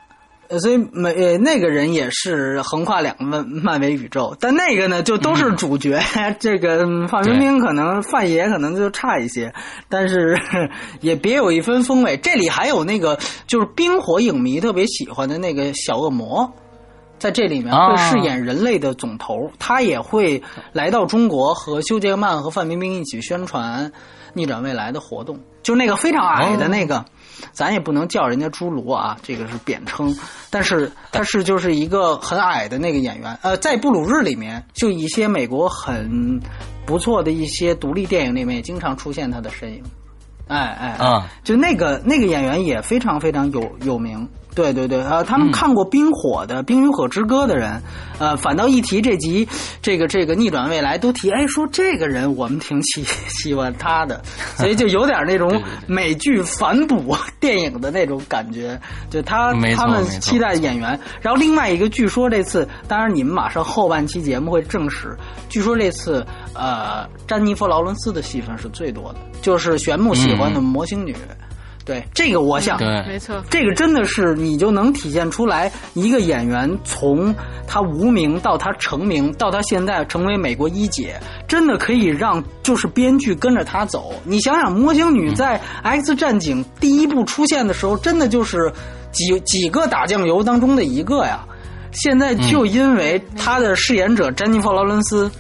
[0.49, 5.99] 呃，所以美呃那个人也是横跨两个漫漫威宇宙，但那个呢就都是主角。
[6.39, 9.53] 这个范冰冰可能范爷可能就差一些，
[9.89, 10.39] 但是
[11.01, 12.15] 也别有一分风味。
[12.17, 16.49] 这里还有那个就是冰火影迷特别喜欢的那个小恶魔，
[17.19, 23.91] 在这里面会饰演人类的总头，他也会来到中国和修杰克曼和范冰冰一起宣传
[24.33, 27.03] 逆转未来的活动，就那个非常矮的那个。
[27.51, 30.15] 咱也不能叫人家侏儒啊，这个是贬称。
[30.49, 33.37] 但是他是就是一个很矮的那个演员。
[33.41, 36.41] 呃，在布鲁日里面，就一些美国很
[36.85, 39.83] 不错的一些独立电影里面，也经常出现他的身影。
[40.47, 44.27] 哎哎啊，就那个那个演员也非常非常有有名。
[44.57, 47.79] 对对对，呃，他们看过《冰火》的《冰与火之歌》的人，
[48.17, 49.47] 呃，反倒一提这集，
[49.83, 54.19] 这个这个逆转未来，都提，哎，说这个人我们挺喜 喜欢他的，
[54.55, 60.99] 所以就有点那种 美剧反哺电影的那种感觉，就他他们期待演员。
[61.21, 65.15] 然后另外一个，据说这次，当然你们马上后半期节目会证实，
[65.49, 71.15] 据说这次呃，詹妮弗·劳伦斯的戏份是最多的，就是玄牧喜欢的魔星女。
[71.87, 77.33] 对这个，我想，对，没错，这个真的是你就能体现出来，一个演员从
[77.65, 84.13] 他无名到他成名，到他现在成为美国一姐，真的可以让就是编剧跟着他走。
[84.25, 88.69] 你想想，魔形女在《X 战警》第一部出现的时候，真的就是
[89.13, 91.45] 几几个打酱油当中的一个呀。
[91.93, 95.31] 现在就因为他的饰演者詹妮弗·劳伦斯。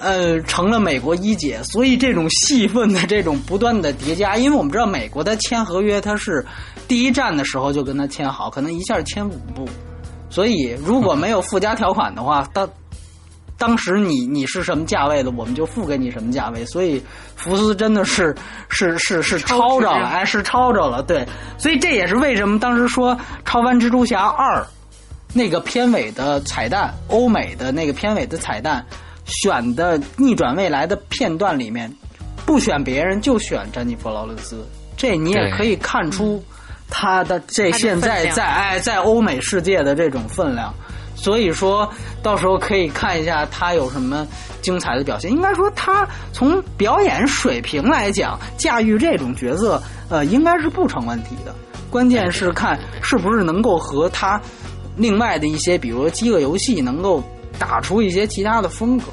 [0.00, 6.44] 呃，成了美国一姐，所以这种戏份的这种不断的叠加，因为我们知道美国的签合约，它是
[6.86, 9.68] 第一站的时候就跟他签好，可能一下签五部，
[10.30, 12.68] 所以如果没有附加条款的话，当
[13.56, 17.02] 当时你你是什么价位的，我们就付给你什么价位，所以
[17.34, 18.32] 福斯真的是
[18.68, 21.26] 是是是抄着了，哎，是抄着了，对，
[21.58, 24.62] 所以这也是为什么当时说《超凡蜘蛛侠二》
[25.34, 28.86] 那个片尾的彩蛋，欧美的那个片尾的彩蛋。
[29.28, 31.94] 选的逆转未来的片段里面，
[32.44, 36.42] 不选别人就选詹妮弗·劳伦斯，这你也可以看出
[36.88, 40.74] 他的这现在在哎在欧美世界的这种分量。
[41.14, 41.86] 所以说
[42.22, 44.26] 到时候可以看一下他有什么
[44.62, 45.30] 精彩的表现。
[45.30, 51.54] 应该说他从表演水平来讲，驾驭这种角色呃应该是不成问题的。
[51.90, 54.40] 关键是看是不是能够和他
[54.96, 57.22] 另外的一些，比如说饥饿游戏能够。
[57.58, 59.06] 打出一些其他的风格，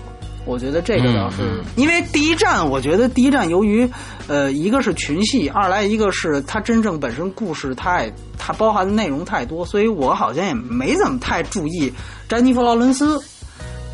[0.45, 3.89] 我觉得这个倒是，因为第一站，我觉得第一站由于，
[4.27, 11.91] 呃，一个是群戏，二来一个是它真正本身故事太，它包含的内容太多，所以我好像也没怎么太注意
[12.27, 13.19] 詹妮弗·劳伦斯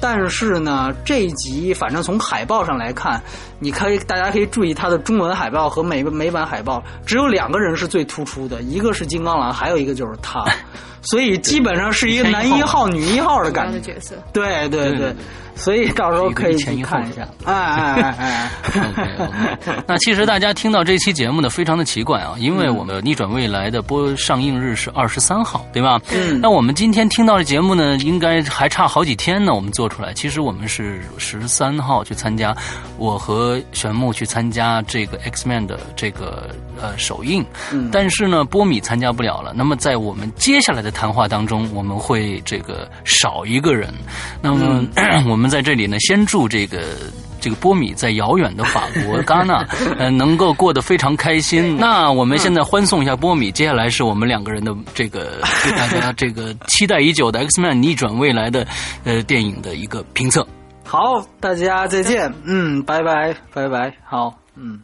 [0.02, 3.22] 但是呢，这一集反正从海报上来看，
[3.60, 10.44] 你可以大家可以注意它的中文海报和美美版海报，只有两个人是最突出的，一个是金刚狼，还有一个就是他，
[11.04, 13.94] 所以基本上是一个男一号、女一号的感觉。
[14.34, 15.16] 对对对。
[15.62, 18.52] 所以到时候可以去看一下，哎哎哎哎。
[19.88, 26.02] 那其实大家听到这期节目呢，非常的奇怪啊，因为我们逆转未来的播上映日是二十三号，对吧？
[26.12, 26.41] 嗯。
[26.41, 30.12] 那我们今天听到的节目呢，应该还差好几天呢，我们做出来。
[30.13, 32.56] 其实我们是十三号去参加，
[32.97, 37.89] 我和玄木去参加这个 X Man 的这个呃首映，嗯。
[37.91, 39.53] 但是呢，波米参加不了了。
[39.55, 43.91] 那么在我们接下来的谈话当中，我们会这个少一个人。
[44.41, 44.89] 那么我们。
[45.31, 46.81] 我们在这里呢，先祝这个
[47.39, 49.65] 这个波米在遥远的法国 戛纳，
[49.97, 51.77] 呃，能够过得非常开心。
[51.77, 58.67] 那我们现在欢送一下波米，接下来是我们两个人的这个对大家这个期待已久的《X Man 逆转未来》的
[59.03, 60.45] 呃电影的一个评测。
[60.84, 64.81] 好，大家再见，嗯，拜拜，拜拜，好，嗯。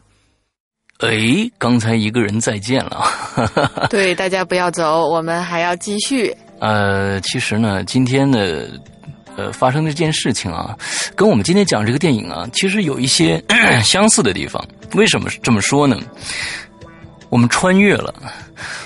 [0.98, 3.04] 哎，刚才一个人再见了，
[3.90, 6.34] 对，大家不要走，我们还要继续。
[6.60, 8.68] 呃，其实呢，今天的。
[9.36, 10.76] 呃，发生这件事情啊，
[11.14, 13.40] 跟我们今天讲这个电影啊，其实有一些
[13.84, 14.60] 相似的地方。
[14.94, 15.96] 为什么这么说呢？
[17.28, 18.12] 我们穿越了，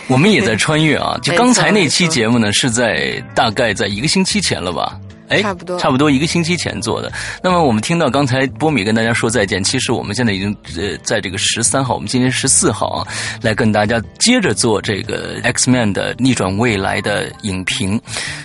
[0.08, 1.16] 我们也在穿越啊。
[1.24, 5.00] 就刚才那期节目呢，是在大概在一个星期前了吧。
[5.32, 7.10] 哎，差不多，差不多一个星期前做的。
[7.42, 13.06] 那么我们听到刚才波米跟大家说再见，其实我们现在已经呃在这个十三号，我们今天十四号啊，
[13.40, 18.00] 来跟大家接着做这个 X Man 的逆转未来的影评。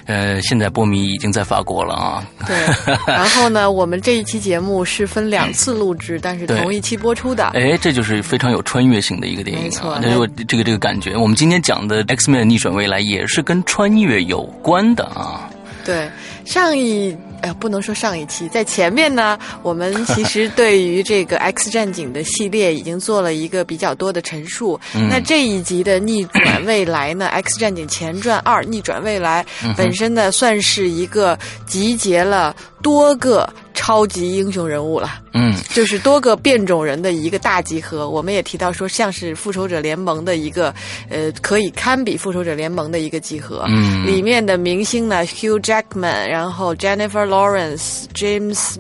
[0.06, 2.26] 呃，现在波米已经在法国了啊。
[2.46, 2.56] 对。
[3.06, 7.48] 然后呢，我们这一期节目是分两次录制，但是同一期播出的。
[7.56, 9.64] 哎，这就是非常有穿越性的一个电影啊！
[9.64, 11.16] 没错，这个这个这个感觉。
[11.18, 15.50] 我们今天讲的 X Man 逆转未来也是跟穿越有关的啊。
[15.88, 16.08] 对。
[16.46, 24.80] 上一呃，不能说上一期，在前面呢，我们其实对于这个 X 战警的系列已经做了一个比较多的陈述。
[25.10, 29.46] 那这一集的逆转未来呢，《X 战警前传二：逆转未来》
[29.76, 33.48] 本身呢，算是一个集结了多个
[33.88, 35.22] 超级英雄人物了。
[35.32, 38.10] 嗯，就是多个变种人的一个大集合。
[38.10, 40.76] 我们也提到说，像是复仇者联盟的一个
[41.10, 43.64] 呃，可以堪比复仇者联盟的一个集合。
[43.70, 46.28] 嗯，里面的明星呢，Hugh Jackman。
[46.28, 48.76] 然后 Jennifer Lawrence、James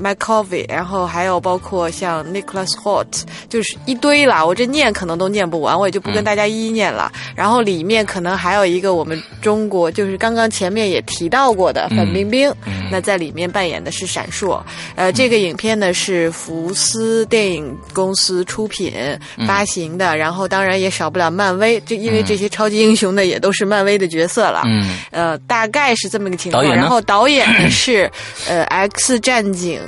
[0.00, 4.42] McAvoy，然后还有包括像 Nicholas Hoult，就是一堆啦。
[4.42, 7.12] 我这念可能都念不完，我也就不跟大家一一念了。
[7.34, 12.50] 然后里面可能还有一个我们中国，就是刚刚前面也提到过的范冰冰，
[12.90, 14.45] 那在里面扮演的是闪烁。
[14.94, 18.92] 呃，这个影片呢是福斯电影公司出品
[19.46, 24.62] 发行的，然后当然也少不了漫威，这因为这些超级英雄呢也都是漫威的角色了。
[24.66, 26.62] 嗯，呃，大概是这么个情况。
[26.62, 27.00] 然后。
[27.06, 28.10] 导演是
[28.48, 29.80] 呃《X 战警》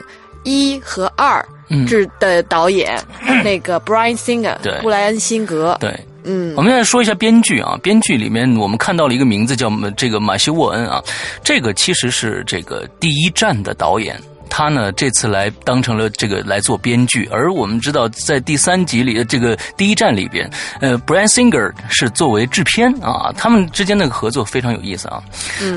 [0.44, 1.44] 一和二
[1.84, 2.96] 制的导演，
[3.42, 5.76] 那个 Brian Singer，布莱恩辛格。
[5.80, 5.92] 对，
[6.22, 11.02] 嗯，我们现在说一下编剧啊，编剧里面我们看到了一个名字叫这个马修沃恩啊，
[11.42, 14.16] 这个其实是这个第一站的导演。
[14.48, 25.22] 他呢，这次来当成了这个来做编剧，而我们知道，在第三集里的这个第一站里边，呃，Brian Singer 是作为制片啊，他们之间那个合作非常有意思啊，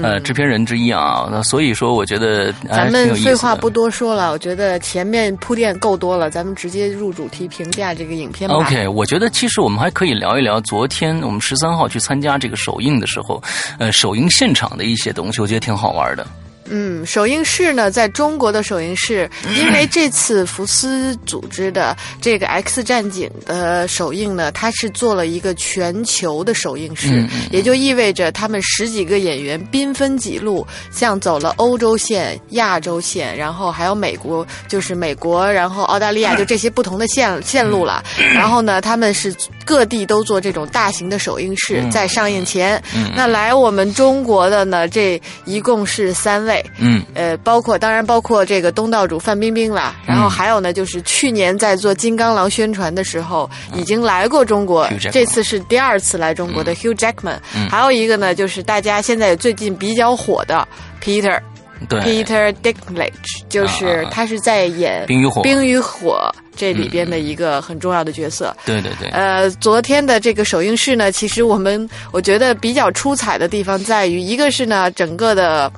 [0.01, 8.55] 呃，制片人之一啊，那所以说我觉得咱们废话不多说了，我觉得前面铺垫够多了，咱们直接入主题评价这个影片吧。
[8.55, 13.41] OK，我觉得其实我们还可以聊一聊昨天我们十三号去参加这个首映的时候，
[13.79, 16.25] 呃，首映现场的一些东西，我觉得挺好玩的。
[16.65, 38.03] 嗯，首映式呢，在中国的首映式， 因为这次福斯组织的这个《X 战警》的首映呢，它是做了一个全球的首映式，也就意味着他们十几个演员兵分几路，像走了欧洲线、亚洲线，然后还有美国，就是美国，然后澳大利亚，就这些不同的线线路了。
[38.33, 42.81] 然后呢，他们是各地都做这种大型的首映式，在上映前，
[43.15, 46.50] 那来我们中国的呢，这一共是三位。
[46.77, 57.37] 嗯，呃，包括当然包括这个东道主范冰冰啦，然后还有呢，就是去年在做金刚狼宣传的时候已经来过中国，这次是第二次来中国的 Hugh Jackman，
[57.69, 60.67] 还有一个呢，就是大家现在最近比较火的
[61.03, 61.39] Peter，
[61.87, 63.11] 对，Peter Dinklage，
[63.49, 68.55] 就是他是在演《冰与火》冰与火这里边的一个很重要的角色。
[68.65, 69.09] 对对对。
[69.09, 75.71] 呃，昨天的这个首映式呢，其实我们我觉得比较出彩的地方在于，一个是呢，整个的。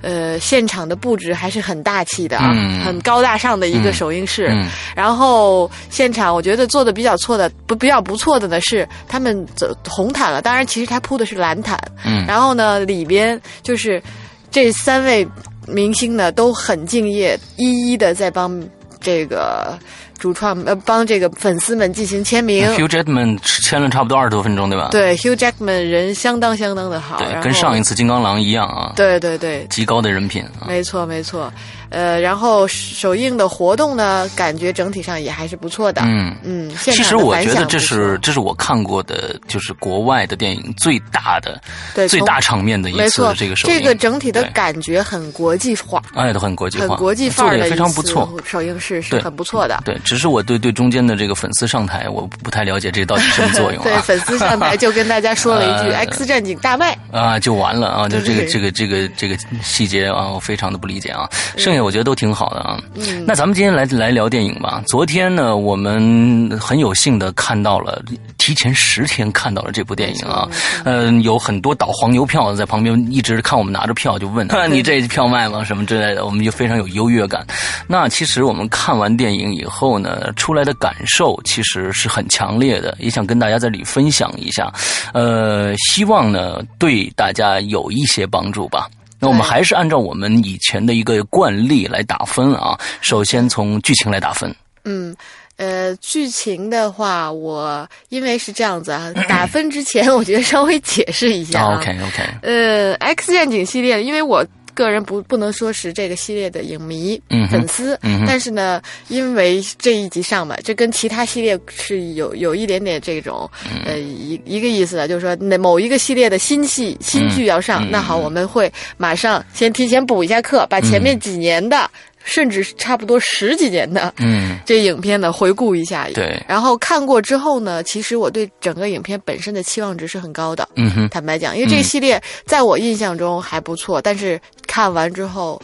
[0.00, 4.50] 呃，现场的布置还是很大气的啊，很高大上的一个首映式。
[4.94, 11.78] 然后现场我觉得做的比较错的，不比较不错的呢是他们走红毯了，当然其实他铺的是蓝毯。
[12.04, 12.24] 嗯。
[12.26, 14.02] 然后呢，里边就是
[14.50, 15.26] 这三位
[15.66, 18.62] 明星呢都很敬业，一一的在帮
[19.00, 19.78] 这个。
[20.18, 22.66] 主创呃，帮这个粉丝们进行签名。
[22.74, 24.88] Hugh Jackman 签了差不多二十多分钟，对吧？
[24.90, 28.92] 对，Hugh Jackman 人相当相当的好，对，跟上一次金刚狼一样啊。
[28.96, 30.44] 对对对，极高的人品。
[30.66, 31.52] 没错没错。
[31.90, 36.02] 呃，然后首映的活动呢，感觉整体上也还是不错的。
[36.04, 41.60] 嗯嗯，其实我觉得这是这是我看过的，就是国外的电影最大的、
[42.08, 43.74] 最大场面的一次这个首映。
[43.74, 48.28] 这个整体的感觉很国际化，哎，都很国际化，很国际范儿的非常不错。
[48.44, 49.82] 首映式是很不错的。
[49.84, 53.82] 对，只是我对对中间的这个粉丝上台，我不太了解这到底什么作用。
[53.84, 58.08] 对，粉丝上台就跟大家说了一句 “X 战警大卖”啊，就完了啊！
[58.08, 61.28] 就这个这个这个这个细节啊，我非常的不理解啊。
[61.56, 62.60] 剩下我觉得都挺好的。
[62.60, 62.78] 啊，
[63.26, 64.82] 那咱们今天来来聊电影吧。
[64.86, 68.02] 昨天呢，我们很有幸的看到了，
[68.36, 70.48] 提前十天看到了这部电影啊。
[70.84, 75.64] 嗯，有很多倒黄牛票在旁边一直看我们拿着票，就问 你这票卖吗？
[75.64, 77.46] 什么之类的，我们就非常有优越感。
[77.86, 84.72] 那其实我们看完电影以后呢，出来的感受其实是很强烈的，也想跟大家在这里分享一下。
[85.12, 88.88] 呃，希望呢对大家有一些帮助吧。
[89.20, 92.78] 那我们还是按照我们以前的一个惯例来打分啊。
[93.00, 94.54] 首先从剧情来打分。
[94.84, 95.14] 嗯，
[95.56, 101.64] 呃，剧情的话，我因为是这样子啊， 打分之前，我觉得稍微解释一下。
[101.74, 102.22] OK OK。
[102.42, 104.46] 呃，X 战警系列，因为我。
[104.78, 107.20] 个人不不能说是这个系列的影迷
[107.50, 113.50] 粉丝，但是呢，因为这一集上嘛，这跟其他系列是有有一点点这种
[113.84, 121.90] 呃一一个意思的，就是说那某一个系列的新戏新剧要上，那好，我们会马上先提前补一下课，把前面几年的。
[122.28, 135.60] 甚至差不多十几年的，嗯，这影片呢回顾一下，对，然后看过之后呢，其实我对整个影片本身的期望值是很高的，嗯哼，坦白讲，因为这个系列在我印象中还不错，但是看完之后，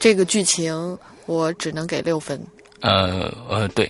[0.00, 2.38] 这个剧情我只能给六分。
[2.80, 3.88] 呃呃，对，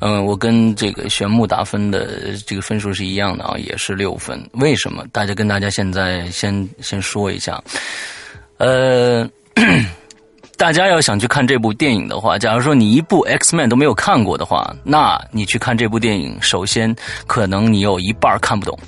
[0.00, 4.42] 嗯，我跟这个玄木打分的这个分数是一样的啊，也是六分。
[4.54, 5.04] 为什么？
[5.12, 7.62] 大家跟大家现在先先说一下，
[8.56, 9.28] 呃。
[10.56, 16.94] 大家要想去看这部电影的话，假如说你一部 X Man 都没有看过的话，那你去看这部电影，首先
[17.26, 18.78] 可能你有一半看不懂。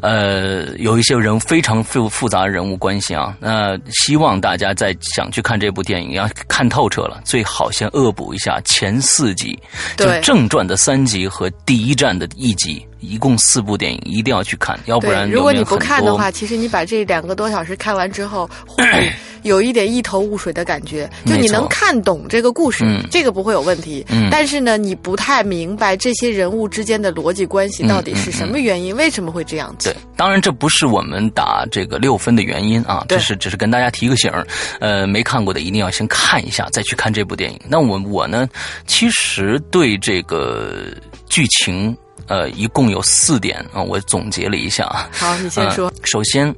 [0.00, 9.56] 呃，有一些人非常复复杂的人物关系啊，那希望大家在想去看这部电影要看透彻了，最好先恶补一下前四集，
[9.96, 12.84] 就正传的三集和第一站的一集。
[13.02, 21.10] 一共四部电影，一定要去看，要不然如果你不看的话，其实你把这两个多小时看完之后， 会有一点一头雾水的感觉。
[21.26, 24.06] 就你能看懂这个故事，这个不会有问题。
[24.30, 29.90] 但是呢，你不太明白这些人物之间的逻辑关系到底是什么原因，为什么会这样子？
[29.90, 34.46] 对，当然这不是我们打这个六分的原因啊，这是只是跟大家提个醒儿。
[34.80, 37.60] 呃，没看过的一定要先看一下，再去看这部电影。
[37.68, 38.48] 那我我呢，
[38.86, 40.86] 其实对这个
[41.28, 41.96] 剧情。
[42.26, 45.08] 呃，一共有四点啊，我总结了一下啊。
[45.12, 45.92] 好，你先说。
[46.04, 46.54] 首先，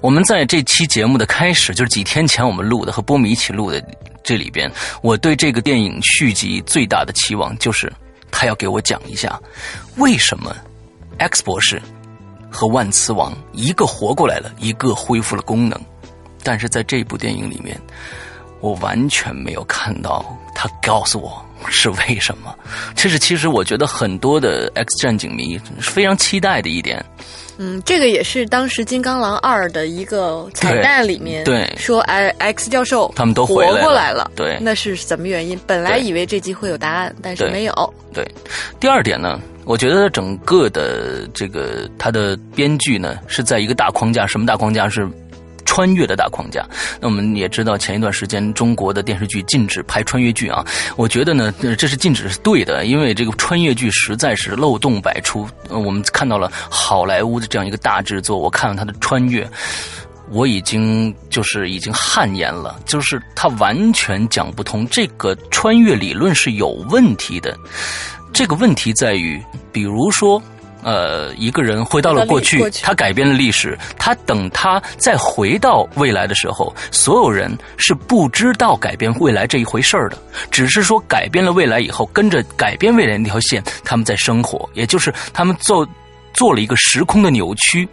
[0.00, 3.82] 我们在这期节目的开始，就是几天前我们录的，和波米一起录的
[4.22, 4.70] 这里边，
[5.02, 7.92] 我对这个电影续集最大的期望就是，
[8.30, 9.40] 他要给我讲一下，
[9.96, 10.54] 为什么
[11.18, 11.80] X 博士
[12.50, 15.78] 和万磁王一个活过来了，一个恢复了功能，
[16.42, 17.78] 但是在这部电影里面，
[18.60, 21.43] 我完全没有看到他告诉我。
[21.68, 22.54] 是为什么？
[22.94, 27.04] 这是其实我觉得很多的 X 战警迷非常期待的一点。
[27.56, 34.28] 嗯，这个也是当时《金刚狼二》的一个彩蛋里面对说，哎，X 教授他们都活过来了。
[34.34, 35.58] 对，那是什么原因？
[35.64, 37.94] 本来以为这集会有答案，但是没有。
[38.12, 38.28] 对，
[38.80, 45.08] 第二点呢，我觉得整个的这个它的编剧呢是在一个大框架，什么大框架是？
[45.74, 46.64] 穿越的大框架，
[47.00, 50.64] 那我们也知道，前一段时间中国的电视剧禁止拍穿越剧啊。
[50.94, 55.48] 我觉得呢，这是禁止是对的，因为这个穿越剧实在是漏洞百出。
[55.70, 59.44] 我们看到了好莱坞的这样一个大制作，我看了他的穿越，
[60.30, 67.58] 我已经就是已经汗颜了，就是他完全讲不通，这个穿越理论是有问题的。
[68.32, 70.40] 这个问题在于，比如说。
[70.84, 73.76] 呃，一个人回到了过去，他改变了历史。
[73.98, 80.18] 他等他再回到未来的时候，所有人是不知道改变未来这一回事儿的，
[80.50, 85.88] 只是说改变了未来以后，跟着改变未来那条线，他们在生活，也就是他们做
[86.34, 87.88] 做了一个时空的扭曲，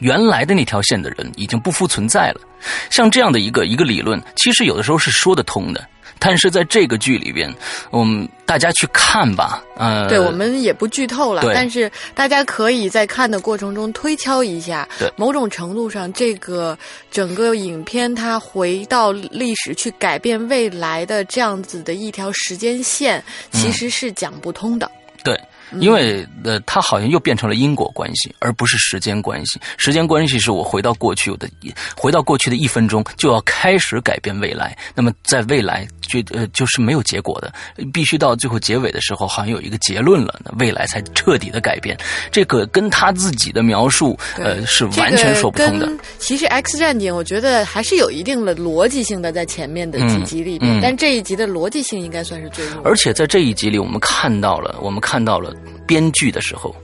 [0.00, 2.40] 原来的那条线的人已经不复存在了。
[2.90, 5.86] 像这样的一个一个理论，其实有的时候是说得通的。
[6.18, 7.52] 但是在这个剧里边，
[7.90, 16.76] 我们大家去看吧，呃，对我们也不剧透了，但是大家可以在看的过程中推敲一下，对，某种程度上，这个
[17.10, 24.90] 整个影片它回到历史去改变未来的这样子的一条时间线，其实是讲不通的，
[25.22, 25.38] 对。
[25.80, 29.60] 因为呃，它好像又变成了因果关系，而不是时间关系。
[29.76, 31.48] 时间关系是我回到过去我的，
[31.96, 34.76] 回到过去的一分钟就要开始改变未来。
[34.94, 37.52] 那么在未来就呃就是没有结果的，
[37.92, 41.96] 必须到最后结尾的时候，好像有一个结论了，那未来才彻底的改变。
[42.30, 45.88] 这个跟他自己的描述呃是完全说不通的。
[46.18, 52.82] 其实《X 战警》我觉得还是有一定的逻辑性的，在前面的几集里面，但这一集的逻辑性应该算是最弱。
[52.84, 55.52] 而且在这一集里，我们看到了，我们看到了。
[55.86, 56.74] 编剧的时候，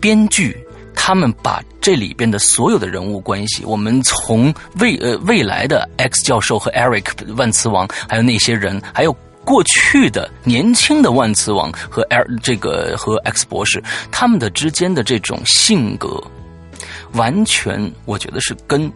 [0.00, 0.56] 编剧
[0.94, 16.22] 他们把这里边的所有的人物关系，我们从未呃未来的 X 教授和 Eric 万磁王，还有那些人，还有过去的年轻的万磁王和 R 这个和 X 博士，他们的之间的这种性格，
[17.12, 18.92] 完全我觉得是跟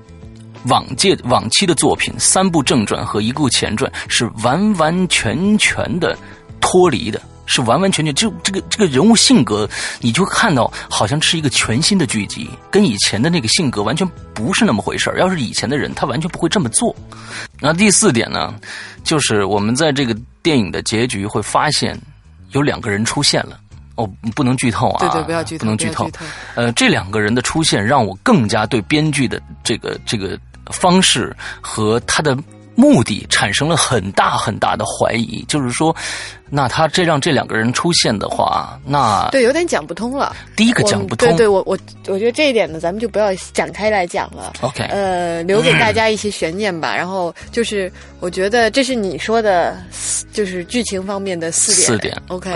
[0.67, 6.17] 往届往期的作品三部正传和一部前传是完完全全的
[6.61, 7.21] 脱离的。
[7.47, 9.69] 是完完全全就这个这个人物性格，
[10.01, 16.95] 你就看到好像是一个全新的剧集，跟以前的那个性格完全不是那么回事要是以前的人，他完全不会这么做。
[17.61, 18.55] 那第四点呢，
[19.03, 21.99] 就是我们在这个电影的结局会发现，
[22.51, 23.59] 有两个人出现了。
[23.97, 24.99] 哦，不能剧透啊！
[24.99, 26.11] 对对，不要剧透，不能剧透。
[26.57, 30.37] 呃，这两个人的出现让我更加对编剧的这个这个
[30.73, 32.37] 方式和他的。
[32.75, 35.95] 目的产生了很大很大的怀疑，就是说，
[36.51, 40.35] 那他这让这两个人出现的话，那对有点讲不通了。
[40.57, 44.53] 第一个讲不通，对对，我我我觉得这一点呢，咱们就不要展开来讲了。
[44.61, 46.95] OK，呃，留给大家一些悬念吧。
[46.97, 49.77] 然后就是，我觉得这是你说的，
[50.33, 51.87] 就是剧情方面的四点。
[51.87, 52.51] 四点，OK。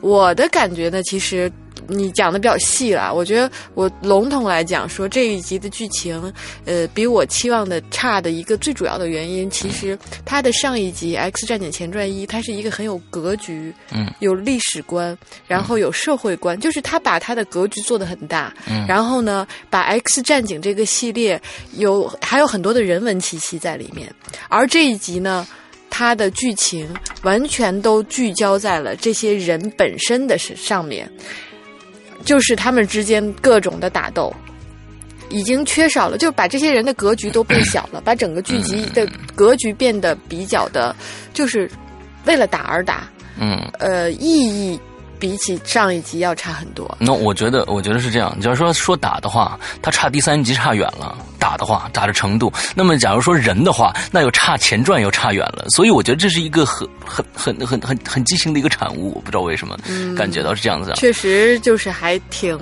[0.00, 1.50] 我的感觉呢，其实。
[1.88, 6.32] 你讲的比较细了，我觉得我笼统来讲说这一集的剧情，
[6.64, 15.16] 呃，比我期望的差的一个最主要的原因，其实它的上一集《X 战警前传一》，它是一个很有格局，嗯，有历史观，
[15.46, 21.40] 然后有社会观，就是他把他的格局做得很大，嗯，然后呢，把 X 战警这个系列
[21.74, 24.12] 有还有很多的人文气息在里面，
[24.48, 25.46] 而这一集呢，
[25.90, 26.88] 它的剧情
[27.22, 31.10] 完全都聚焦在了这些人本身的是上面。
[32.26, 34.30] 就是他们之间各种的打斗，
[35.30, 40.94] 已经缺少了，就把这些人的格局都变小了，把整个剧集的格局变得比较的，
[41.32, 41.70] 就是
[42.26, 43.08] 为了打而打，
[43.40, 44.78] 嗯，呃，意义。
[45.18, 46.96] 比起上一集要差很多。
[47.00, 48.38] 那我觉得，我觉得是这样。
[48.40, 51.16] 假如说说打的话，它差第三集差远了。
[51.38, 52.52] 打的话，打的程度。
[52.74, 55.66] 那么，假如说人的话，那又差前传又差远了。
[55.68, 59.12] 所以，我觉得这是一个很很很很很很畸形的一个产物。
[59.14, 59.76] 我不知道为什么，
[60.16, 60.92] 感觉到是这样子。
[60.96, 62.58] 确实，就是还挺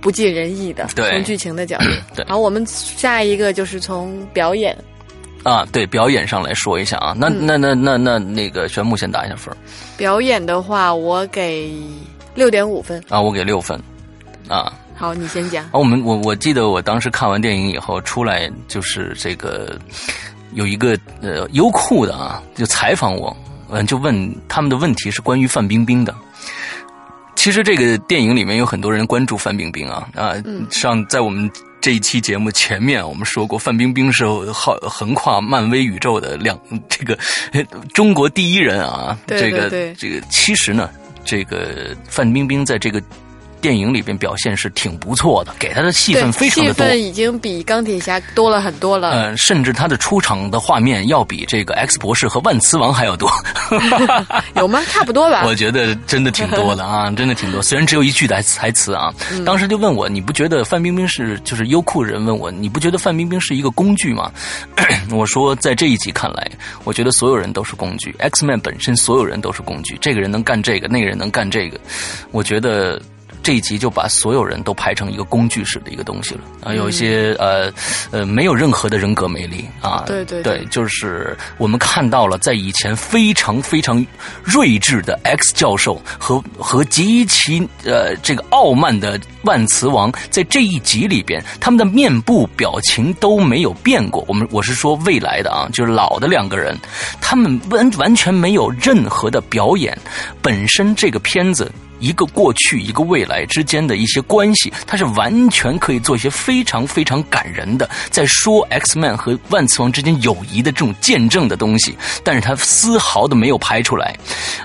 [0.00, 0.88] 不尽人意的。
[0.96, 1.84] 从剧情的角度。
[2.16, 2.24] 对。
[2.26, 4.76] 然后我们下一个就是从表演。
[5.48, 9.54] 啊，对表演上来说一下啊，那那那那那那个玄木先打一下分
[9.96, 11.72] 表演的话，我给
[12.34, 13.02] 六点五分。
[13.08, 13.80] 啊，我给六分。
[14.48, 15.64] 啊，好，你先讲。
[15.64, 19.78] 啊，我们我我记得我当时看完电影以后出来，就是这个
[20.52, 23.36] 有一个呃优酷的啊，就采访我，
[23.70, 26.14] 嗯，就问他们的问题是关于范冰冰的。
[27.34, 30.34] 其实这个电影里面有很多人关注范冰冰啊啊，
[30.70, 31.50] 上在我们。
[31.88, 37.18] 这一期节目前面我们说过，范冰冰是好横跨漫威宇宙的两这个
[37.94, 40.90] 中国第一人啊，这个这个其实呢，
[41.24, 43.02] 这个范冰冰在这个。
[43.60, 49.10] 电影里边表现是挺不错的，给他的戏份非常的多，戏份已经比钢铁侠多了很多了。
[49.12, 53.30] 嗯，甚至他的出场的画面要比这个 X 博士和万磁王还要多。
[54.56, 54.82] 有吗？
[54.88, 55.42] 差不多吧。
[55.44, 57.62] 我觉得真的挺多的 啊，真的挺多。
[57.62, 59.12] 虽然只有一句台台词啊，
[59.44, 64.30] 当时就问我，你不觉得范冰冰是就是优酷人问我，你不觉得范冰冰是一个工具吗？
[65.10, 66.50] 我说，在这一集看来，
[66.84, 71.78] 我觉得所有人都是工具，X Man 本身所有人都是工具，这个人能干这个，那个人能干这个，
[72.30, 73.00] 我觉得。
[73.48, 77.72] 这一集就把所有人都拍成一个工具式的一个东西了啊，有一些呃
[78.10, 84.06] 呃没有任何的人格魅力啊，对对对，就是我们看到了在以前非常非常
[84.44, 94.22] 睿智的 X 教授和和极其呃这个傲慢的万磁王，在这一集里边，他们的面部表情都没有变过。
[94.28, 96.76] 我们我是说未来的啊，就是老的两个人，
[97.18, 99.98] 他们完完全没有任何的表演，
[100.42, 101.72] 本身这个片子。
[102.00, 114.16] 一个过去一个未来之间的一些关系，它是完全可以做一些非常非常感人的，在说 X Man 和万磁王之间友谊的这种见证的东西，但是他丝毫的没有拍出来。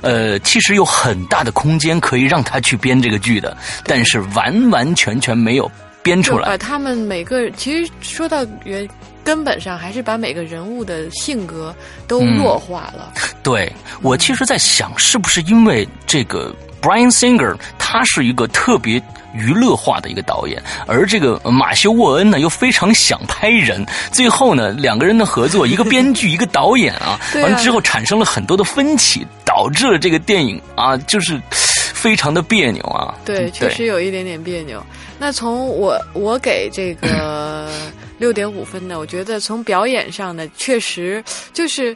[0.01, 3.55] 呃，其实有很大的空间可以让他去编这个剧的，
[3.85, 5.69] 但是完完全全没有
[6.01, 6.47] 编出来。
[6.47, 8.87] 把他们每个其实说到原。
[9.23, 11.73] 根本上还是把每个人物的性格
[12.07, 13.13] 都弱化了。
[13.43, 13.71] 对
[14.01, 19.01] 我其实，在想是不是因为这个 Brian Singer 他是一个特别
[19.33, 33.15] 娱乐化的一个导演，而这个马修沃恩呢又非常想拍人，最后呢两个人的合作，一个编剧一个导演啊， 完了之后产生了很多的分歧，导致了这个电影啊就是非常的别扭啊。
[33.25, 34.83] 对，确实有一点点别扭。
[35.17, 37.69] 那从我我给这个。
[38.17, 38.97] 六点五分呢？
[38.97, 41.95] 我觉得从表演上呢，确实就是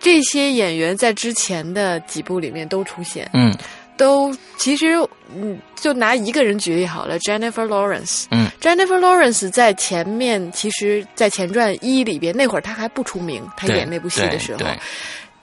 [0.00, 3.54] 这些演员在之前的几部里面都出现，嗯，
[3.96, 4.94] 都其实
[5.34, 14.64] 嗯，就拿一个人举例好了，Jennifer Lawrence，嗯，Jennifer Lawrence 在前面，其实，在前传一里边那会儿他还不出名，他演那部戏的时候。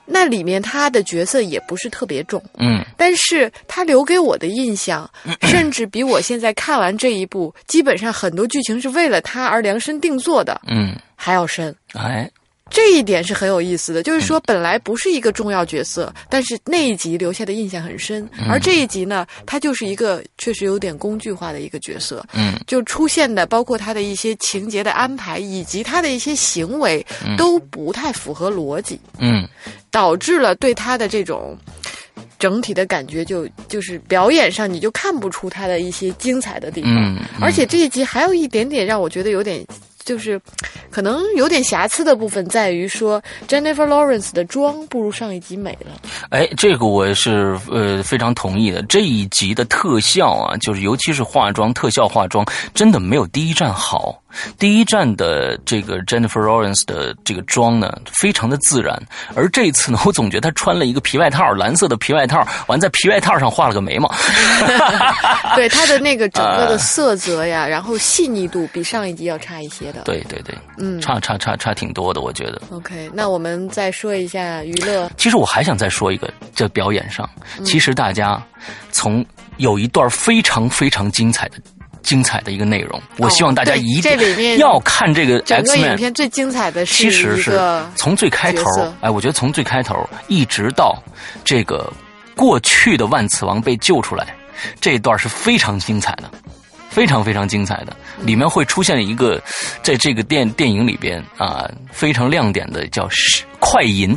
[0.05, 5.09] 那里面他的角色也不是特别重，嗯，但是他留给我的印象，
[5.47, 12.29] 甚至比我现在看完这一部，基本上很多剧情是为了他而量身定做的，嗯，还要深，哎。
[12.71, 18.27] 这一点是很有意思的，就是说本来不是一个重要角色，但是那一集留下的印象很深。
[18.49, 27.05] 而这一集呢，他就是一个确实有点工具化的一个角色，嗯，就出现的包括他的一些情节的安排，以及他的一些行为
[27.37, 29.45] 都不太符合逻辑，嗯，
[29.91, 31.57] 导致了对他的这种
[32.39, 39.61] 整体的感觉就就是表演上你就看不出他的一些精彩的地方，而且这一集还有一点点让我觉得有点。
[40.03, 40.39] 就是，
[40.89, 45.91] 可能有点瑕疵的部分在于说，Jennifer Lawrence 的妆不如上一集美了。
[46.29, 48.81] 哎，这个我是呃非常同意的。
[48.83, 54.20] 这一集的特效啊，就是尤其是化妆特效化妆，真的没有第一站好。
[54.57, 59.01] 第一站的这个 Jennifer Lawrence 的这个妆呢，非常的自然。
[59.35, 64.13] 而这次呢， 我总觉得她穿了一个皮外套，蓝色的皮外套，完在皮外套上画了个眉毛。
[65.55, 70.01] 对她的那个整个的色泽呀， 然后细腻度比上一集要差一些的。
[70.03, 72.61] 对对对，嗯，差差差差挺多的，我觉得。
[72.71, 75.09] OK，那我们再说一下娱乐。
[75.17, 77.29] 其实我还想再说一个，这表演上，
[77.65, 78.41] 其实大家
[78.91, 79.25] 从
[79.57, 81.55] 有一段非常非常精彩的、
[82.01, 85.39] 精彩的一个内容，我希望大家一定 要看这个。
[85.41, 87.59] 整个影片最精彩的，其实是
[87.95, 88.63] 从最开头，
[89.01, 91.01] 哎，我觉得从最开头一直到
[91.43, 91.91] 这个
[92.35, 94.35] 过去的万磁王被救出来，
[94.79, 96.29] 这一段是非常精彩的。
[96.89, 99.41] 非常非常精彩的，里面会出现一个，
[99.81, 103.07] 在这个电电影里边啊，非常亮点的叫
[103.61, 104.13] 快银，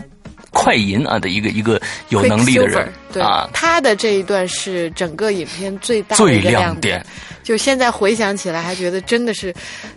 [0.51, 7.07] 快银啊的一个一个有能力的人啊，他的这一段是整个影片最大最亮点。
[7.45, 9.55] 就现在回想起来，还觉得真的是，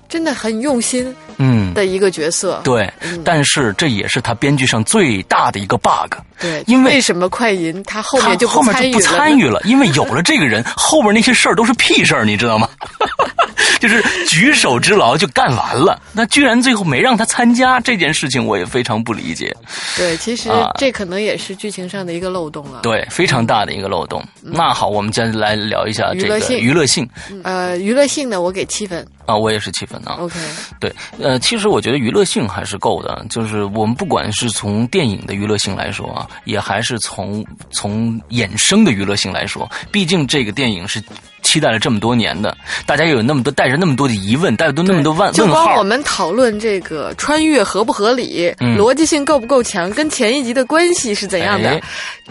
[0.10, 2.62] 真的很用心，嗯，的一个角色。
[2.64, 2.92] 对，
[3.24, 6.14] 但是这也是他编剧上最大的一个 bug。
[6.40, 9.60] 对，因为为什么快银他后面就后面就不参与了？
[9.66, 12.70] 因为有了这个人， 后面那些事儿都是屁事儿，你知道吗？
[13.80, 19.56] 就是举手之劳就干完了，那居然最后没让他参加这件事情，我也非常不理解。
[19.96, 22.80] 对，其实这可能也是剧情上的一个漏洞了。
[22.82, 24.24] 对，非常大的一个漏洞。
[24.42, 27.08] 那好，我们再来聊一下这个娱乐性。
[27.44, 29.06] 呃，娱乐性呢，我给七分。
[29.26, 30.18] 啊，我也是七分啊。
[30.20, 30.40] OK，
[30.80, 33.26] 对，呃，其实我觉得娱乐性还是够的。
[33.30, 41.02] 就是我们不管是从电影的娱乐性来说啊，也还是从从衍生的娱乐性来说，毕竟这个电影是。
[41.44, 51.80] 期待了这么多年的，大家又有那么多带着那么多的疑问，带着那么多问就光我们讨论这个穿越合不合理，逻辑性够不够强，跟前一集的关系是怎样的，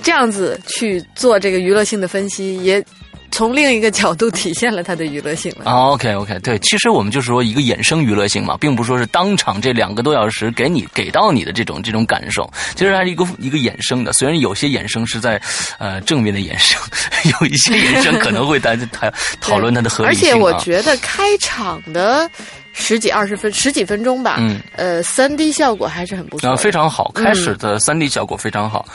[0.02, 2.84] 这样子去做这个娱乐性的分析也。
[3.30, 5.70] 从另一个角度体现了它的娱乐性了。
[5.70, 14.12] OK OK，对，其实我们就是说一个衍生娱乐性嘛，并不是说是当场这两个多小时给你给到你的这种这种感受，其实它是一个一个衍生的。
[14.12, 15.40] 虽然有些衍生是在
[15.78, 16.80] 呃正面的衍生，
[17.40, 19.10] 有一些衍生可能会大家讨
[19.40, 20.28] 讨论它的合理性。
[20.28, 22.30] 而且我觉得开场的
[22.72, 27.10] 十几二十分十几分钟吧，嗯，呃，三 D 效果还是很不错，非常好。
[27.14, 28.86] 开始的三 D 效果非常好。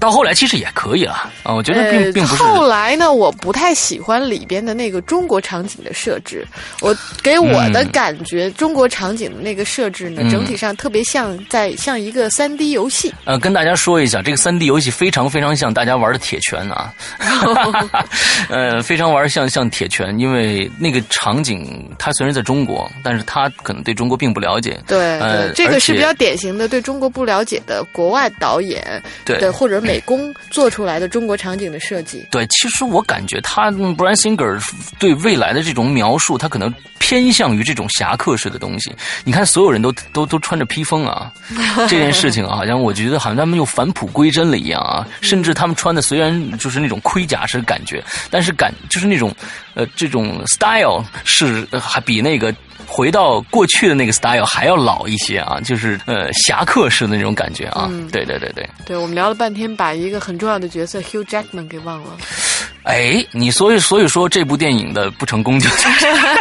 [0.00, 2.42] 到后来其实也可以了啊，我觉得并并不是。
[2.42, 6.46] 后来呢，我不太喜欢里边的那个中国场景的设置。
[6.80, 13.12] 我给我的感觉，中国场景的那个设置呢，整体上特别像在像一个三 D 游戏。
[13.24, 16.92] 呃，跟大家说一下，这个三 D 游戏非常非常像大家玩的铁拳啊。
[18.48, 24.78] 呃，非常玩像像铁拳，因为那个场景它虽然在中国，但是它可能对中国并不了解。
[24.86, 29.82] 对，呃，这个是比较典型的对中国不了解的国外导演对或者。
[29.88, 32.26] 美工做出来的中国场景的设计。
[32.30, 34.62] 对，其实我感觉他 Brian Singer
[34.98, 38.94] 对未来的这种描述，他可能偏向于这种侠客式的东西。
[39.24, 41.32] 你看，所有人都都都穿着披风啊，
[41.88, 45.08] 这件事情啊，好像我觉得好像他们又返璞归真了一样啊。
[45.22, 49.34] 甚至他们穿的虽然就是那种盔甲式感觉，但是感就是那种
[49.78, 52.54] 呃这种 style 是还比那个。
[52.90, 57.86] 回到过去的那个 style 还要老一些啊，就是呃侠客式的那种感觉啊。
[58.10, 58.66] 对对对对。
[58.86, 62.16] 对我们聊了半天，把一个很重要的角色 Hugh Jackman 给忘了。
[62.84, 65.88] 哎，你所以所以说这部电影的不成功就是，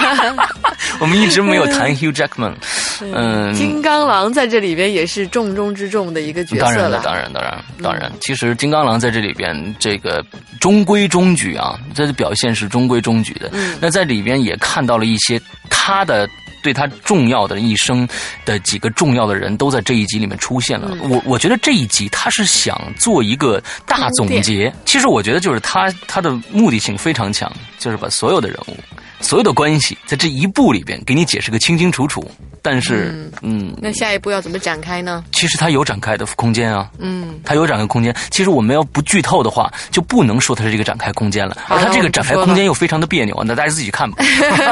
[0.99, 2.53] 我们一直没有谈 Hugh Jackman。
[3.01, 8.11] 嗯，金刚狼在这里边也是重中之重的一个角色当然了，当然，当然，当然。
[8.21, 10.23] 其实金刚狼在这里边这个
[10.59, 13.51] 中规中矩啊，这的表现是中规中矩的。
[13.81, 16.27] 那在里边也看到了一些他的。
[16.61, 18.07] 对他重要的一生
[18.45, 20.97] 的几个重要的人都在这一集里面出现了。
[21.09, 24.73] 我我觉得这一集他是想做一个大总结。
[24.85, 28.77] 其实我觉得就是他他的目的性非常强，就是把所有的人物。
[29.19, 32.29] 所有的关系在这一步里边给你解释个清清楚楚，
[32.61, 35.23] 但是，嗯，那下一步要怎么展开呢？
[35.31, 38.15] 其实它有展开的空间啊，嗯，它有展开空间。
[38.29, 44.17] 其实我们要不剧透的话，就不能说它是这个展开空间了，而它这个展开空间又非常的别扭，那大家自己看吧。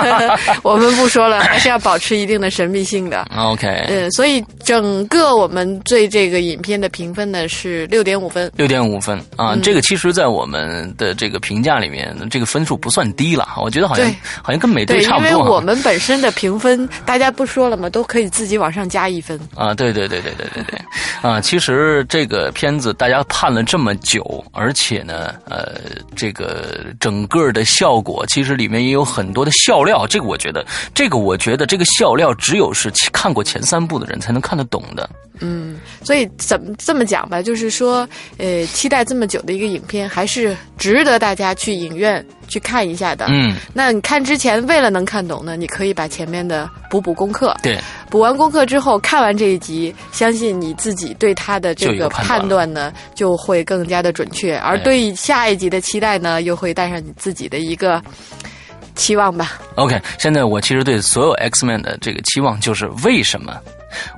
[0.62, 3.28] 我们不说了， 还是要保持一定的神秘性的。
[3.36, 14.14] OK，嗯，所以整个我们对这个影片的评分呢是六点五分，六点五分啊，这个其实在我们的这个评价里面，这个分数不算低了，我觉得好像。
[14.42, 15.30] 好像跟美队差不多。
[15.30, 17.90] 因为我们本身的评分，大家不说了嘛？
[17.90, 19.40] 都可以自己往上加一分。
[19.56, 20.82] 啊，对对对对对对对。
[21.22, 25.80] 啊，其实这个片子大家盼了这么久，而且呢，呃，
[26.16, 30.08] 这个整个的效果，其实里面也有很多的笑料。
[30.08, 35.10] 这个我觉得，这个我觉得，这个笑料只有是看过前三部的人才能看得懂的。
[35.42, 43.26] 嗯，所以怎么这么讲吧，就是说，呃，期待这么久的一个影片，还是值得大家去影院去看一下的。
[43.28, 47.54] 嗯，那你看之前，为了能看懂呢，你可以把前面的补补功课。
[47.62, 47.78] 对，
[48.10, 54.56] 补完功课之后，看完这一集，相信你自己对他的这个判断呢，就会更加的准确。
[54.56, 58.02] 而对下一集的期待呢，又会带上你自己的一个
[58.96, 59.60] 期望吧。
[59.76, 63.54] OK，现在我其实对所有 X Man 的这个期望就是为什么？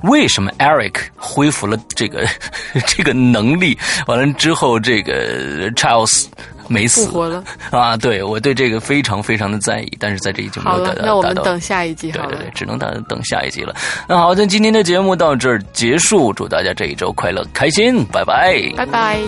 [0.04, 2.26] 为什么 Eric 恢复了这个
[2.88, 3.78] 这个能力？
[4.08, 6.26] 完了之后，这个 Charles
[6.68, 7.96] 没死，复活了啊！
[7.96, 11.06] 对我对这个非常非常的在意，但是在这一集没有达到。
[11.06, 13.76] 那我们等下一集，对对对，只能等等下一集了。
[14.08, 19.20] 那好，那今天的节目到这儿结束，祝大家这一周快乐开心，拜拜，拜拜。